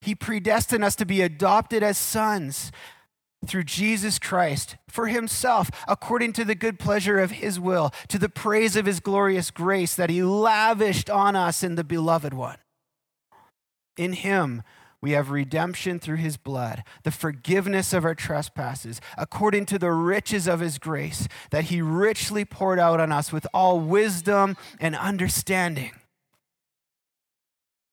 He 0.00 0.14
predestined 0.14 0.84
us 0.84 0.96
to 0.96 1.04
be 1.04 1.20
adopted 1.20 1.82
as 1.82 1.98
sons 1.98 2.72
through 3.46 3.64
Jesus 3.64 4.18
Christ 4.18 4.76
for 4.88 5.08
himself, 5.08 5.70
according 5.88 6.34
to 6.34 6.44
the 6.44 6.54
good 6.54 6.78
pleasure 6.78 7.18
of 7.18 7.30
his 7.30 7.58
will, 7.58 7.90
to 8.08 8.18
the 8.18 8.28
praise 8.28 8.76
of 8.76 8.86
his 8.86 9.00
glorious 9.00 9.50
grace 9.50 9.94
that 9.94 10.10
he 10.10 10.22
lavished 10.22 11.08
on 11.08 11.36
us 11.36 11.62
in 11.62 11.74
the 11.74 11.84
beloved 11.84 12.34
one. 12.34 12.58
In 13.96 14.12
him, 14.12 14.62
we 15.02 15.12
have 15.12 15.30
redemption 15.30 15.98
through 15.98 16.16
his 16.16 16.36
blood, 16.36 16.84
the 17.04 17.10
forgiveness 17.10 17.92
of 17.92 18.04
our 18.04 18.14
trespasses, 18.14 19.00
according 19.16 19.66
to 19.66 19.78
the 19.78 19.92
riches 19.92 20.46
of 20.46 20.60
his 20.60 20.78
grace 20.78 21.26
that 21.50 21.64
he 21.64 21.80
richly 21.80 22.44
poured 22.44 22.78
out 22.78 23.00
on 23.00 23.10
us 23.10 23.32
with 23.32 23.46
all 23.54 23.80
wisdom 23.80 24.56
and 24.78 24.94
understanding. 24.94 25.92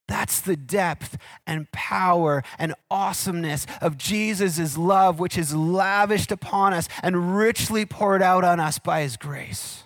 That's 0.06 0.40
the 0.40 0.56
depth 0.56 1.18
and 1.46 1.70
power 1.70 2.42
and 2.58 2.74
awesomeness 2.90 3.66
of 3.80 3.98
Jesus' 3.98 4.76
love, 4.76 5.18
which 5.18 5.36
is 5.36 5.54
lavished 5.54 6.32
upon 6.32 6.72
us 6.72 6.88
and 7.02 7.36
richly 7.36 7.84
poured 7.84 8.22
out 8.22 8.42
on 8.42 8.58
us 8.58 8.78
by 8.78 9.02
his 9.02 9.16
grace. 9.16 9.84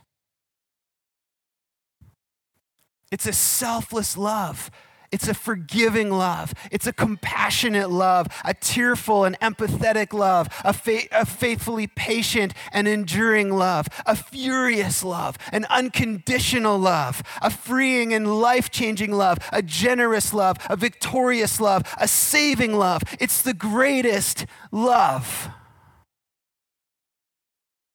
It's 3.11 3.27
a 3.27 3.33
selfless 3.33 4.17
love 4.17 4.71
It's 5.13 5.29
a 5.29 5.35
forgiving 5.35 6.11
love. 6.11 6.55
It's 6.71 6.87
a 6.87 6.93
compassionate 6.93 7.91
love, 7.91 8.27
a 8.45 8.55
tearful 8.55 9.25
and 9.25 9.39
empathetic 9.41 10.13
love, 10.13 10.49
a, 10.65 10.73
fa- 10.73 11.07
a 11.13 11.27
faithfully 11.27 11.87
patient 11.87 12.55
and 12.73 12.89
enduring 12.89 13.51
love, 13.51 13.87
a 14.07 14.17
furious 14.17 15.05
love, 15.05 15.37
an 15.53 15.67
unconditional 15.67 16.79
love, 16.79 17.23
a 17.43 17.51
freeing 17.51 18.15
and 18.15 18.41
life 18.41 18.71
changing 18.71 19.13
love, 19.13 19.39
a 19.53 19.63
generous 19.63 20.33
love, 20.33 20.57
a 20.71 20.77
victorious 20.77 21.61
love, 21.61 21.83
a 21.99 22.09
saving 22.09 22.73
love. 22.73 23.03
It's 23.21 23.43
the 23.43 23.55
greatest 23.55 24.47
love. 24.71 25.51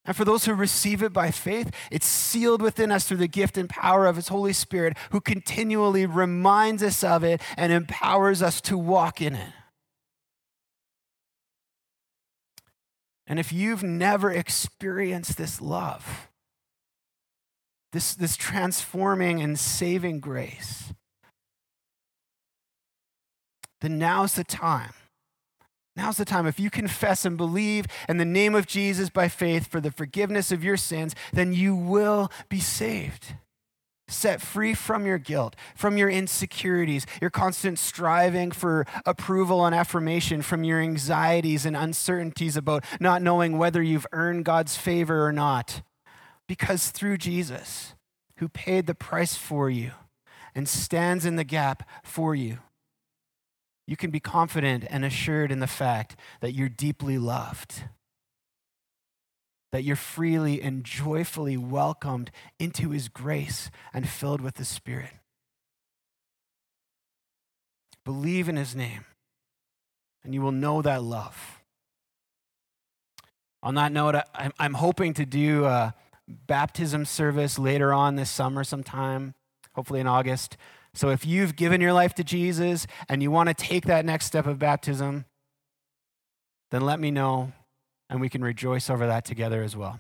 And 0.07 0.15
for 0.15 0.23
those 0.23 0.45
who 0.45 0.53
receive 0.53 1.03
it 1.03 1.11
by 1.11 1.31
faith, 1.31 1.69
it's 1.91 2.07
sealed 2.07 2.61
within 2.61 2.91
us 2.91 3.05
through 3.05 3.17
the 3.17 3.27
gift 3.27 3.57
and 3.57 3.69
power 3.69 4.07
of 4.07 4.15
His 4.15 4.29
Holy 4.29 4.53
Spirit, 4.53 4.97
who 5.11 5.19
continually 5.19 6.05
reminds 6.05 6.81
us 6.81 7.03
of 7.03 7.25
it 7.25 7.41
and 7.57 7.73
empowers 7.73 8.41
us 8.41 8.61
to 8.61 8.77
walk 8.77 9.21
in 9.21 9.35
it. 9.35 9.53
And 13.27 13.37
if 13.37 13.51
you've 13.51 13.83
never 13.83 14.31
experienced 14.31 15.37
this 15.37 15.59
love, 15.59 16.29
this, 17.91 18.15
this 18.15 18.37
transforming 18.37 19.41
and 19.41 19.59
saving 19.59 20.21
grace, 20.21 20.93
then 23.81 23.99
now's 23.99 24.35
the 24.35 24.45
time 24.45 24.93
Now's 25.97 26.17
the 26.17 26.25
time. 26.25 26.45
If 26.45 26.59
you 26.59 26.69
confess 26.69 27.25
and 27.25 27.35
believe 27.35 27.87
in 28.07 28.17
the 28.17 28.23
name 28.23 28.53
of 28.53 28.67
Jesus 28.67 29.09
by 29.09 29.27
faith 29.27 29.65
for 29.65 29.81
the 29.81 29.89
forgiveness 29.89 30.51
of 30.51 30.63
your 30.63 30.77
sins, 30.77 31.15
then 31.33 31.53
you 31.53 31.75
will 31.75 32.31
be 32.49 32.59
saved. 32.59 33.33
Set 34.07 34.39
free 34.39 34.75
from 34.75 35.07
your 35.07 35.17
guilt, 35.17 35.55
from 35.75 35.97
your 35.97 36.07
insecurities, 36.07 37.07
your 37.19 37.31
constant 37.31 37.79
striving 37.79 38.51
for 38.51 38.85
approval 39.07 39.65
and 39.65 39.73
affirmation, 39.73 40.43
from 40.43 40.63
your 40.63 40.79
anxieties 40.79 41.65
and 41.65 41.75
uncertainties 41.75 42.55
about 42.55 42.85
not 42.99 43.23
knowing 43.23 43.57
whether 43.57 43.81
you've 43.81 44.07
earned 44.11 44.45
God's 44.45 44.77
favor 44.77 45.25
or 45.25 45.31
not. 45.31 45.81
Because 46.47 46.91
through 46.91 47.17
Jesus, 47.17 47.95
who 48.37 48.47
paid 48.47 48.85
the 48.85 48.95
price 48.95 49.35
for 49.35 49.67
you 49.67 49.91
and 50.53 50.69
stands 50.69 51.25
in 51.25 51.37
the 51.37 51.43
gap 51.43 51.89
for 52.03 52.35
you, 52.35 52.59
you 53.87 53.95
can 53.95 54.11
be 54.11 54.19
confident 54.19 54.83
and 54.89 55.05
assured 55.05 55.51
in 55.51 55.59
the 55.59 55.67
fact 55.67 56.17
that 56.41 56.53
you're 56.53 56.69
deeply 56.69 57.17
loved, 57.17 57.85
that 59.71 59.83
you're 59.83 59.95
freely 59.95 60.61
and 60.61 60.83
joyfully 60.83 61.55
welcomed 61.55 62.29
into 62.59 62.89
His 62.89 63.07
grace 63.07 63.71
and 63.93 64.07
filled 64.07 64.41
with 64.41 64.55
the 64.55 64.65
Spirit. 64.65 65.13
Believe 68.03 68.49
in 68.49 68.57
His 68.57 68.75
name, 68.75 69.05
and 70.23 70.33
you 70.33 70.41
will 70.41 70.51
know 70.51 70.81
that 70.81 71.01
love. 71.01 71.61
On 73.63 73.75
that 73.75 73.91
note, 73.91 74.15
I'm 74.59 74.73
hoping 74.75 75.13
to 75.15 75.25
do 75.25 75.65
a 75.65 75.95
baptism 76.27 77.05
service 77.05 77.57
later 77.57 77.93
on 77.93 78.15
this 78.15 78.29
summer 78.29 78.63
sometime, 78.63 79.33
hopefully 79.73 79.99
in 80.01 80.07
August. 80.07 80.57
So 80.97 81.09
if 81.09 81.27
you've 81.27 81.55
given 81.55 81.79
your 81.79 81.93
life 81.93 82.15
to 82.15 82.23
Jesus 82.23 82.87
and 83.07 83.21
you 83.21 83.29
want 83.29 83.49
to 83.49 83.53
take 83.53 83.85
that 83.85 84.03
next 84.03 84.25
step 84.25 84.47
of 84.47 84.57
baptism, 84.57 85.25
then 86.71 86.81
let 86.81 86.99
me 86.99 87.11
know 87.11 87.53
and 88.09 88.19
we 88.19 88.29
can 88.29 88.43
rejoice 88.43 88.89
over 88.89 89.05
that 89.05 89.23
together 89.23 89.61
as 89.61 89.75
well. 89.75 89.99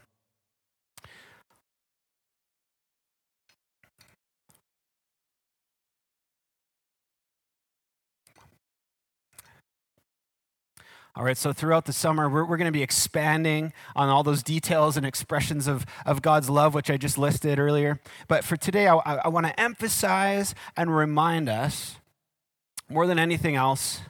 All 11.17 11.23
right, 11.23 11.35
so 11.35 11.51
throughout 11.51 11.85
the 11.85 11.93
summer, 11.93 12.29
we're, 12.29 12.45
we're 12.45 12.57
going 12.57 12.67
to 12.67 12.71
be 12.71 12.83
expanding 12.83 13.73
on 13.95 14.07
all 14.07 14.21
those 14.21 14.43
details 14.43 14.97
and 14.97 15.03
expressions 15.03 15.65
of, 15.65 15.83
of 16.05 16.21
God's 16.21 16.47
love, 16.47 16.75
which 16.75 16.91
I 16.91 16.97
just 16.97 17.17
listed 17.17 17.57
earlier. 17.57 17.99
But 18.27 18.43
for 18.43 18.55
today, 18.55 18.87
I, 18.87 18.99
I 18.99 19.27
want 19.27 19.47
to 19.47 19.59
emphasize 19.59 20.53
and 20.75 20.95
remind 20.95 21.49
us 21.49 21.95
more 22.87 23.07
than 23.07 23.17
anything 23.17 23.55
else, 23.55 24.01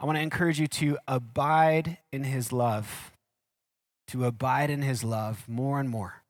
I 0.00 0.06
want 0.06 0.16
to 0.16 0.22
encourage 0.22 0.60
you 0.60 0.68
to 0.68 0.96
abide 1.08 1.98
in 2.12 2.22
his 2.22 2.52
love, 2.52 3.10
to 4.06 4.26
abide 4.26 4.70
in 4.70 4.82
his 4.82 5.02
love 5.02 5.42
more 5.48 5.80
and 5.80 5.90
more. 5.90 6.22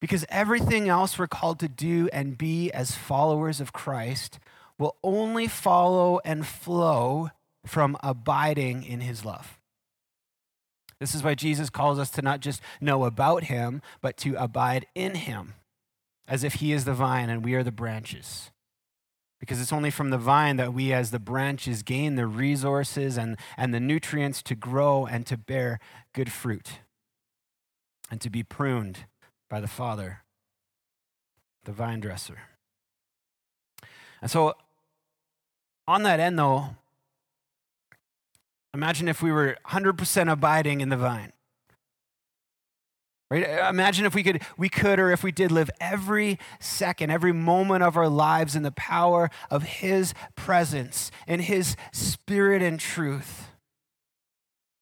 Because 0.00 0.24
everything 0.28 0.88
else 0.88 1.18
we're 1.18 1.26
called 1.26 1.58
to 1.58 1.68
do 1.68 2.08
and 2.12 2.38
be 2.38 2.70
as 2.70 2.92
followers 2.94 3.60
of 3.60 3.72
Christ 3.72 4.38
will 4.78 4.94
only 5.02 5.48
follow 5.48 6.20
and 6.24 6.46
flow 6.46 7.30
from 7.66 7.96
abiding 8.02 8.84
in 8.84 9.00
his 9.00 9.24
love. 9.24 9.58
This 10.98 11.14
is 11.14 11.22
why 11.22 11.34
Jesus 11.34 11.70
calls 11.70 11.98
us 11.98 12.10
to 12.10 12.22
not 12.22 12.40
just 12.40 12.60
know 12.80 13.04
about 13.04 13.44
him, 13.44 13.80
but 14.02 14.16
to 14.18 14.34
abide 14.34 14.86
in 14.94 15.14
him, 15.14 15.54
as 16.28 16.44
if 16.44 16.54
he 16.54 16.72
is 16.72 16.84
the 16.84 16.92
vine 16.92 17.30
and 17.30 17.44
we 17.44 17.54
are 17.54 17.62
the 17.62 17.72
branches. 17.72 18.50
Because 19.38 19.60
it's 19.62 19.72
only 19.72 19.90
from 19.90 20.10
the 20.10 20.18
vine 20.18 20.58
that 20.58 20.74
we, 20.74 20.92
as 20.92 21.10
the 21.10 21.18
branches, 21.18 21.82
gain 21.82 22.16
the 22.16 22.26
resources 22.26 23.16
and, 23.16 23.38
and 23.56 23.72
the 23.72 23.80
nutrients 23.80 24.42
to 24.42 24.54
grow 24.54 25.06
and 25.06 25.26
to 25.26 25.38
bear 25.38 25.80
good 26.12 26.30
fruit 26.30 26.80
and 28.10 28.20
to 28.20 28.28
be 28.28 28.42
pruned 28.42 29.06
by 29.48 29.60
the 29.60 29.66
Father, 29.66 30.22
the 31.64 31.72
vine 31.72 32.00
dresser. 32.00 32.40
And 34.20 34.30
so, 34.30 34.54
on 35.88 36.02
that 36.02 36.20
end, 36.20 36.38
though, 36.38 36.76
Imagine 38.72 39.08
if 39.08 39.22
we 39.22 39.32
were 39.32 39.56
100% 39.68 40.32
abiding 40.32 40.80
in 40.80 40.88
the 40.88 40.96
vine. 40.96 41.32
Right? 43.30 43.48
Uh, 43.48 43.68
imagine 43.68 44.06
if 44.06 44.14
we 44.14 44.24
could, 44.24 44.42
we 44.56 44.68
could, 44.68 44.98
or 44.98 45.12
if 45.12 45.22
we 45.22 45.30
did 45.30 45.52
live 45.52 45.70
every 45.80 46.38
second, 46.58 47.10
every 47.10 47.32
moment 47.32 47.84
of 47.84 47.96
our 47.96 48.08
lives 48.08 48.56
in 48.56 48.64
the 48.64 48.72
power 48.72 49.30
of 49.50 49.62
His 49.62 50.14
presence, 50.34 51.12
in 51.28 51.40
His 51.40 51.76
spirit 51.92 52.60
and 52.60 52.80
truth, 52.80 53.50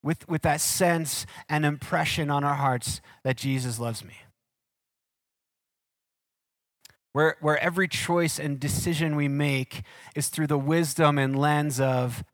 with, 0.02 0.26
with 0.28 0.42
that 0.42 0.62
sense 0.62 1.26
and 1.48 1.66
impression 1.66 2.30
on 2.30 2.42
our 2.42 2.54
hearts 2.54 3.02
that 3.22 3.36
Jesus 3.36 3.78
loves 3.78 4.02
me. 4.02 4.14
Where, 7.12 7.36
where 7.40 7.58
every 7.58 7.88
choice 7.88 8.38
and 8.38 8.60
decision 8.60 9.16
we 9.16 9.28
make 9.28 9.82
is 10.14 10.28
through 10.28 10.46
the 10.46 10.58
wisdom 10.58 11.18
and 11.18 11.38
lens 11.38 11.80
of 11.80 12.24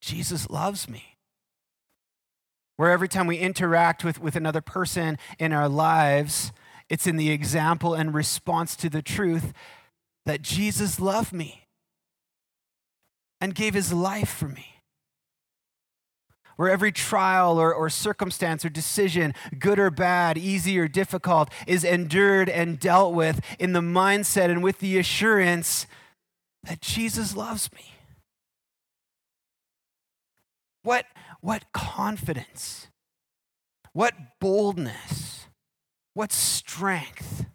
Jesus 0.00 0.48
loves 0.50 0.88
me. 0.88 1.16
Where 2.76 2.90
every 2.90 3.08
time 3.08 3.26
we 3.26 3.36
interact 3.36 4.04
with, 4.04 4.20
with 4.20 4.36
another 4.36 4.62
person 4.62 5.18
in 5.38 5.52
our 5.52 5.68
lives, 5.68 6.50
it's 6.88 7.06
in 7.06 7.16
the 7.16 7.30
example 7.30 7.94
and 7.94 8.14
response 8.14 8.74
to 8.76 8.88
the 8.88 9.02
truth 9.02 9.52
that 10.24 10.42
Jesus 10.42 10.98
loved 10.98 11.32
me 11.32 11.66
and 13.40 13.54
gave 13.54 13.74
his 13.74 13.92
life 13.92 14.30
for 14.30 14.48
me. 14.48 14.66
Where 16.56 16.68
every 16.68 16.92
trial 16.92 17.58
or, 17.58 17.72
or 17.72 17.88
circumstance 17.88 18.64
or 18.64 18.68
decision, 18.68 19.34
good 19.58 19.78
or 19.78 19.90
bad, 19.90 20.36
easy 20.36 20.78
or 20.78 20.88
difficult, 20.88 21.50
is 21.66 21.84
endured 21.84 22.50
and 22.50 22.78
dealt 22.78 23.14
with 23.14 23.40
in 23.58 23.72
the 23.72 23.80
mindset 23.80 24.50
and 24.50 24.62
with 24.62 24.78
the 24.78 24.98
assurance 24.98 25.86
that 26.62 26.82
Jesus 26.82 27.34
loves 27.34 27.72
me. 27.72 27.94
What, 30.82 31.06
what 31.40 31.72
confidence, 31.72 32.88
what 33.92 34.14
boldness, 34.40 35.46
what 36.14 36.32
strength 36.32 37.46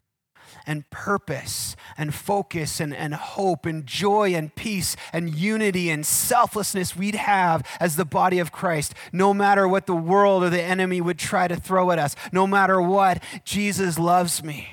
and 0.68 0.90
purpose 0.90 1.76
and 1.98 2.14
focus 2.14 2.80
and, 2.80 2.94
and 2.94 3.14
hope 3.14 3.66
and 3.66 3.86
joy 3.86 4.34
and 4.34 4.54
peace 4.56 4.96
and 5.14 5.34
unity 5.36 5.90
and 5.90 6.06
selflessness 6.06 6.96
we'd 6.96 7.16
have 7.16 7.64
as 7.80 7.96
the 7.96 8.06
body 8.06 8.40
of 8.40 8.52
Christ, 8.52 8.94
no 9.12 9.34
matter 9.34 9.68
what 9.68 9.86
the 9.86 9.96
world 9.96 10.44
or 10.44 10.50
the 10.50 10.62
enemy 10.62 11.02
would 11.02 11.20
try 11.20 11.48
to 11.48 11.56
throw 11.56 11.92
at 11.92 12.00
us, 12.00 12.16
no 12.32 12.48
matter 12.48 12.82
what, 12.82 13.22
Jesus 13.44 14.00
loves 14.00 14.44
me. 14.44 14.70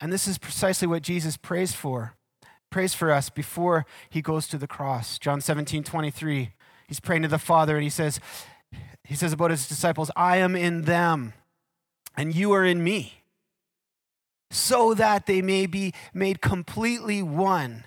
And 0.00 0.12
this 0.12 0.28
is 0.28 0.38
precisely 0.38 0.86
what 0.86 1.02
Jesus 1.02 1.36
prays 1.36 1.72
for 1.72 2.14
prays 2.70 2.94
for 2.94 3.10
us 3.10 3.30
before 3.30 3.86
he 4.10 4.22
goes 4.22 4.46
to 4.48 4.58
the 4.58 4.66
cross. 4.66 5.18
John 5.18 5.40
17, 5.40 5.84
23. 5.84 6.52
He's 6.86 7.00
praying 7.00 7.22
to 7.22 7.28
the 7.28 7.38
Father 7.38 7.74
and 7.74 7.82
he 7.82 7.90
says, 7.90 8.20
he 9.04 9.14
says 9.14 9.32
about 9.32 9.50
his 9.50 9.68
disciples, 9.68 10.10
I 10.16 10.36
am 10.38 10.54
in 10.54 10.82
them 10.82 11.32
and 12.16 12.34
you 12.34 12.52
are 12.52 12.64
in 12.64 12.82
me, 12.82 13.22
so 14.50 14.94
that 14.94 15.26
they 15.26 15.40
may 15.40 15.66
be 15.66 15.92
made 16.12 16.40
completely 16.40 17.22
one, 17.22 17.84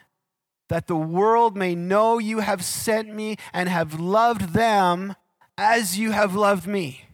that 0.69 0.87
the 0.87 0.95
world 0.95 1.57
may 1.57 1.75
know 1.75 2.17
you 2.17 2.39
have 2.39 2.63
sent 2.63 3.13
me 3.13 3.37
and 3.53 3.67
have 3.67 3.99
loved 3.99 4.53
them 4.53 5.15
as 5.57 5.99
you 5.99 6.11
have 6.11 6.35
loved 6.35 6.65
me. 6.65 7.05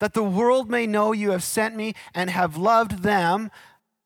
that 0.00 0.14
the 0.14 0.24
world 0.24 0.68
may 0.68 0.86
know 0.86 1.12
you 1.12 1.30
have 1.30 1.44
sent 1.44 1.76
me 1.76 1.94
and 2.14 2.30
have 2.30 2.56
loved 2.56 3.02
them, 3.02 3.50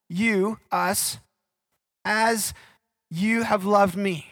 you, 0.09 0.59
us, 0.71 1.19
as 2.05 2.55
you 3.11 3.43
have 3.43 3.65
loved 3.65 3.97
me 3.97 4.27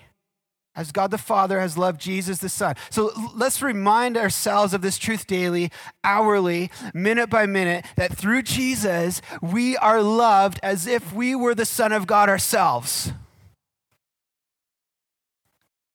as 0.74 0.92
God 0.92 1.10
the 1.10 1.18
Father 1.18 1.60
has 1.60 1.76
loved 1.76 2.00
Jesus 2.00 2.38
the 2.38 2.48
Son. 2.48 2.74
So 2.90 3.12
let's 3.34 3.60
remind 3.60 4.16
ourselves 4.16 4.72
of 4.72 4.80
this 4.80 4.98
truth 4.98 5.26
daily, 5.26 5.70
hourly, 6.02 6.70
minute 6.94 7.28
by 7.28 7.46
minute, 7.46 7.84
that 7.96 8.16
through 8.16 8.42
Jesus, 8.42 9.20
we 9.42 9.76
are 9.76 10.02
loved 10.02 10.58
as 10.62 10.86
if 10.86 11.12
we 11.12 11.34
were 11.34 11.54
the 11.54 11.66
Son 11.66 11.92
of 11.92 12.06
God 12.06 12.28
ourselves. 12.28 13.12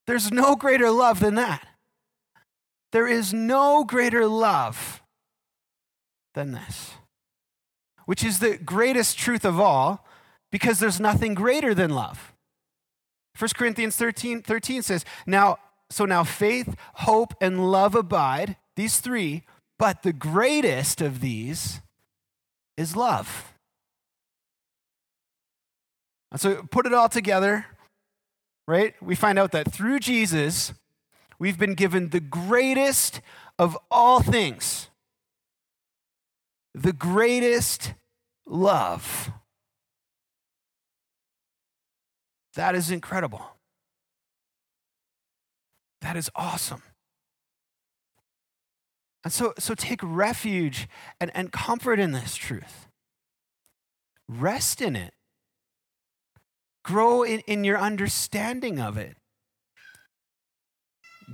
There's 0.06 0.32
no 0.32 0.56
greater 0.56 0.92
love 0.92 1.20
than 1.20 1.36
that. 1.36 1.68
There 2.92 3.08
is 3.08 3.34
no 3.34 3.84
greater 3.84 4.28
love 4.28 5.02
than 6.34 6.52
this, 6.52 6.92
which 8.08 8.24
is 8.24 8.40
the 8.40 8.58
greatest 8.58 9.18
truth 9.18 9.44
of 9.44 9.60
all, 9.60 10.08
because 10.50 10.80
there's 10.80 11.00
nothing 11.00 11.34
greater 11.34 11.76
than 11.76 11.92
love. 11.92 12.34
1 13.38 13.50
Corinthians 13.54 13.98
13, 13.98 14.42
13 14.42 14.82
says, 14.82 15.04
Now, 15.26 15.58
so 15.90 16.06
now 16.06 16.24
faith, 16.24 16.74
hope, 16.94 17.34
and 17.42 17.70
love 17.70 17.96
abide, 17.96 18.56
these 18.78 19.02
three, 19.02 19.44
but 19.78 20.04
the 20.04 20.14
greatest 20.14 21.02
of 21.02 21.20
these 21.20 21.82
is 22.78 22.96
love. 22.96 23.54
And 26.32 26.40
so 26.40 26.64
put 26.64 26.86
it 26.86 26.94
all 26.94 27.10
together, 27.10 27.66
right? 28.70 28.96
We 29.02 29.16
find 29.16 29.38
out 29.38 29.52
that 29.52 29.70
through 29.70 30.00
Jesus, 30.00 30.72
we've 31.40 31.60
been 31.60 31.74
given 31.74 32.10
the 32.10 32.22
greatest 32.22 33.20
of 33.60 33.78
all 33.92 34.22
things, 34.22 34.88
the 36.78 36.94
greatest 36.94 37.94
love. 38.46 39.32
That 42.56 42.76
is 42.76 42.92
incredible. 42.92 43.42
That 46.02 46.16
is 46.16 46.30
awesome. 46.36 46.84
And 49.24 49.34
so, 49.34 49.54
so 49.60 49.74
take 49.74 50.00
refuge 50.04 50.88
and, 51.20 51.32
and 51.34 51.52
comfort 51.52 52.00
in 52.00 52.12
this 52.12 52.36
truth. 52.36 52.88
Rest 54.30 54.82
in 54.82 54.96
it. 54.96 55.14
Grow 56.84 57.24
in, 57.24 57.42
in 57.42 57.64
your 57.64 57.78
understanding 57.78 58.80
of 58.80 58.98
it. 58.98 59.18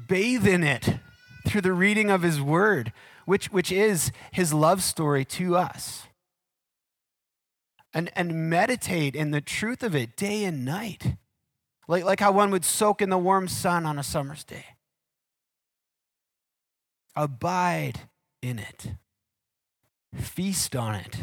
Bathe 0.08 0.48
in 0.48 0.64
it 0.64 0.98
through 1.46 1.62
the 1.62 1.74
reading 1.74 2.10
of 2.10 2.24
His 2.24 2.42
Word, 2.42 2.92
which, 3.26 3.52
which 3.52 3.72
is 3.72 4.12
His 4.32 4.54
love 4.54 4.84
story 4.84 5.26
to 5.26 5.56
us 5.56 6.08
and, 7.94 8.12
and 8.16 8.50
meditate 8.50 9.16
in 9.16 9.32
the 9.32 9.42
truth 9.42 9.84
of 9.84 9.96
it 9.96 10.18
day 10.18 10.44
and 10.44 10.66
night. 10.66 11.16
Like, 11.88 12.04
like 12.04 12.20
how 12.20 12.32
one 12.32 12.52
would 12.52 12.66
soak 12.66 13.02
in 13.02 13.10
the 13.10 13.18
warm 13.18 13.48
sun 13.48 13.86
on 13.86 14.00
a 14.00 14.04
summer's 14.04 14.44
day. 14.44 14.66
Abide 17.16 18.02
in 18.42 18.58
it, 18.58 18.96
feast 20.16 20.76
on 20.76 20.96
it, 20.96 21.18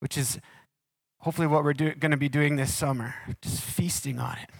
which 0.00 0.16
is 0.16 0.38
hopefully 1.20 1.48
what 1.48 1.64
we're 1.64 1.72
going 1.72 2.12
to 2.12 2.16
be 2.16 2.28
doing 2.28 2.56
this 2.56 2.72
summer, 2.72 3.14
just 3.42 3.60
feasting 3.60 4.20
on 4.20 4.36
it. 4.38 4.50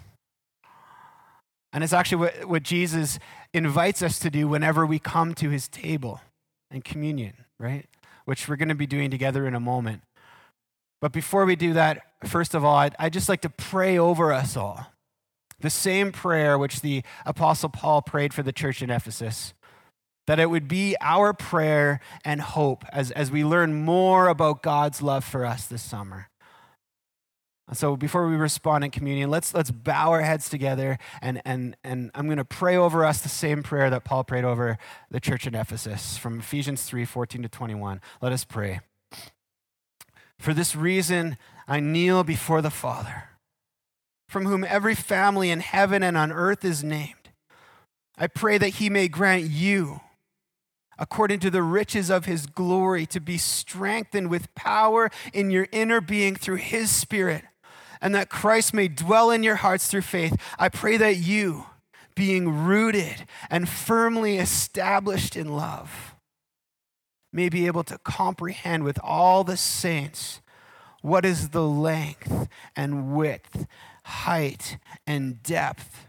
And 1.76 1.84
it's 1.84 1.92
actually 1.92 2.16
what, 2.16 2.44
what 2.46 2.62
Jesus 2.62 3.18
invites 3.52 4.00
us 4.00 4.18
to 4.20 4.30
do 4.30 4.48
whenever 4.48 4.86
we 4.86 4.98
come 4.98 5.34
to 5.34 5.50
his 5.50 5.68
table 5.68 6.22
and 6.70 6.82
communion, 6.82 7.34
right? 7.58 7.84
Which 8.24 8.48
we're 8.48 8.56
going 8.56 8.70
to 8.70 8.74
be 8.74 8.86
doing 8.86 9.10
together 9.10 9.46
in 9.46 9.54
a 9.54 9.60
moment. 9.60 10.00
But 11.02 11.12
before 11.12 11.44
we 11.44 11.54
do 11.54 11.74
that, 11.74 12.00
first 12.24 12.54
of 12.54 12.64
all, 12.64 12.76
I'd, 12.76 12.96
I'd, 12.98 13.12
just 13.12 13.28
like 13.28 13.42
to 13.42 13.50
pray 13.50 13.98
over 13.98 14.32
us 14.32 14.56
all. 14.56 14.86
The 15.60 15.68
same 15.68 16.12
prayer 16.12 16.56
which 16.56 16.80
the 16.80 17.02
Apostle 17.26 17.68
Paul 17.68 18.00
prayed 18.00 18.32
for 18.32 18.42
the 18.42 18.52
church 18.52 18.80
in 18.80 18.88
Ephesus. 18.88 19.52
That 20.26 20.40
it 20.40 20.48
would 20.48 20.68
be 20.68 20.96
our 21.02 21.34
prayer 21.34 22.00
and 22.24 22.40
hope 22.40 22.86
as, 22.90 23.10
as 23.10 23.30
we 23.30 23.44
learn 23.44 23.74
more 23.74 24.28
about 24.28 24.62
God's 24.62 25.02
love 25.02 25.26
for 25.26 25.44
us 25.44 25.66
this 25.66 25.82
summer. 25.82 26.30
So 27.72 27.96
before 27.96 28.28
we 28.28 28.36
respond 28.36 28.84
in 28.84 28.92
communion, 28.92 29.28
let's, 29.28 29.52
let's 29.52 29.72
bow 29.72 30.10
our 30.12 30.22
heads 30.22 30.48
together 30.48 30.98
and, 31.20 31.42
and, 31.44 31.76
and 31.82 32.12
I'm 32.14 32.26
going 32.26 32.38
to 32.38 32.44
pray 32.44 32.76
over 32.76 33.04
us 33.04 33.20
the 33.20 33.28
same 33.28 33.64
prayer 33.64 33.90
that 33.90 34.04
Paul 34.04 34.22
prayed 34.22 34.44
over 34.44 34.78
the 35.10 35.18
church 35.18 35.48
in 35.48 35.54
Ephesus 35.54 36.16
from 36.16 36.38
Ephesians 36.38 36.84
3 36.84 37.04
14 37.04 37.42
to 37.42 37.48
21. 37.48 38.00
Let 38.22 38.32
us 38.32 38.44
pray. 38.44 38.80
For 40.38 40.54
this 40.54 40.76
reason, 40.76 41.38
I 41.66 41.80
kneel 41.80 42.22
before 42.22 42.62
the 42.62 42.70
Father, 42.70 43.30
from 44.28 44.46
whom 44.46 44.64
every 44.64 44.94
family 44.94 45.50
in 45.50 45.60
heaven 45.60 46.02
and 46.02 46.16
on 46.16 46.30
earth 46.30 46.64
is 46.64 46.84
named. 46.84 47.30
I 48.18 48.28
pray 48.28 48.58
that 48.58 48.74
he 48.74 48.88
may 48.88 49.08
grant 49.08 49.44
you, 49.44 50.00
according 50.98 51.40
to 51.40 51.50
the 51.50 51.62
riches 51.62 52.10
of 52.10 52.24
his 52.24 52.46
glory, 52.46 53.06
to 53.06 53.20
be 53.20 53.38
strengthened 53.38 54.30
with 54.30 54.54
power 54.54 55.10
in 55.32 55.50
your 55.50 55.68
inner 55.72 56.00
being 56.00 56.36
through 56.36 56.56
his 56.56 56.90
Spirit, 56.90 57.44
and 58.06 58.14
that 58.14 58.30
Christ 58.30 58.72
may 58.72 58.86
dwell 58.86 59.32
in 59.32 59.42
your 59.42 59.56
hearts 59.56 59.88
through 59.88 60.02
faith. 60.02 60.40
I 60.60 60.68
pray 60.68 60.96
that 60.96 61.16
you, 61.16 61.66
being 62.14 62.64
rooted 62.64 63.26
and 63.50 63.68
firmly 63.68 64.38
established 64.38 65.34
in 65.34 65.48
love, 65.48 66.14
may 67.32 67.48
be 67.48 67.66
able 67.66 67.82
to 67.82 67.98
comprehend 67.98 68.84
with 68.84 69.00
all 69.02 69.42
the 69.42 69.56
saints 69.56 70.40
what 71.02 71.24
is 71.24 71.48
the 71.48 71.66
length 71.66 72.46
and 72.76 73.12
width, 73.16 73.66
height 74.04 74.78
and 75.04 75.42
depth 75.42 76.06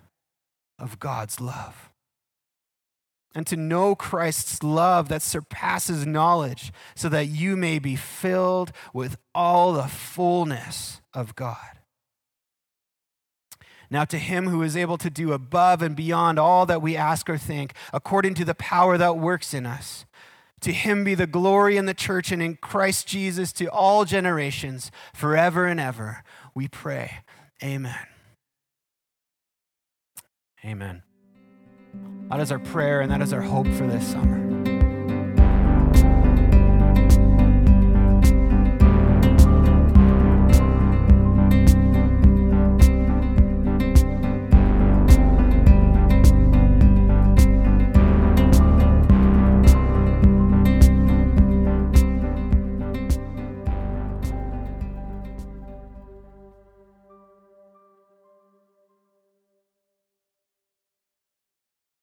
of 0.78 1.00
God's 1.00 1.42
love. 1.42 1.90
And 3.34 3.48
to 3.48 3.58
know 3.58 3.96
Christ's 3.96 4.62
love 4.62 5.10
that 5.10 5.24
surpasses 5.24 6.06
knowledge, 6.06 6.72
so 6.94 7.10
that 7.10 7.26
you 7.26 7.58
may 7.58 7.80
be 7.80 7.96
filled 7.96 8.72
with 8.94 9.18
all 9.34 9.74
the 9.74 9.88
fullness 9.88 11.02
of 11.12 11.36
God. 11.36 11.77
Now, 13.90 14.04
to 14.06 14.18
him 14.18 14.50
who 14.50 14.62
is 14.64 14.76
able 14.76 14.98
to 14.98 15.10
do 15.10 15.32
above 15.32 15.82
and 15.82 15.96
beyond 15.96 16.40
all 16.40 16.66
that 16.66 16.82
we 16.82 16.98
ask 16.98 17.30
or 17.30 17.38
think, 17.38 17.74
according 17.94 18.34
to 18.36 18.46
the 18.46 18.56
power 18.56 18.98
that 18.98 19.18
works 19.18 19.54
in 19.54 19.66
us, 19.66 20.06
to 20.62 20.74
him 20.74 21.04
be 21.04 21.16
the 21.16 21.28
glory 21.28 21.78
in 21.78 21.86
the 21.86 21.94
church 21.94 22.32
and 22.32 22.42
in 22.42 22.56
Christ 22.56 23.08
Jesus 23.08 23.54
to 23.54 23.68
all 23.68 24.06
generations, 24.06 24.92
forever 25.14 25.66
and 25.66 25.80
ever. 25.80 26.24
We 26.56 26.68
pray. 26.68 27.20
Amen. 27.64 27.96
Amen. 30.66 31.04
That 32.30 32.40
is 32.40 32.52
our 32.52 32.60
prayer 32.60 33.02
and 33.02 33.12
that 33.12 33.22
is 33.22 33.32
our 33.32 33.42
hope 33.42 33.68
for 33.68 33.88
this 33.88 34.06
summer. 34.08 34.57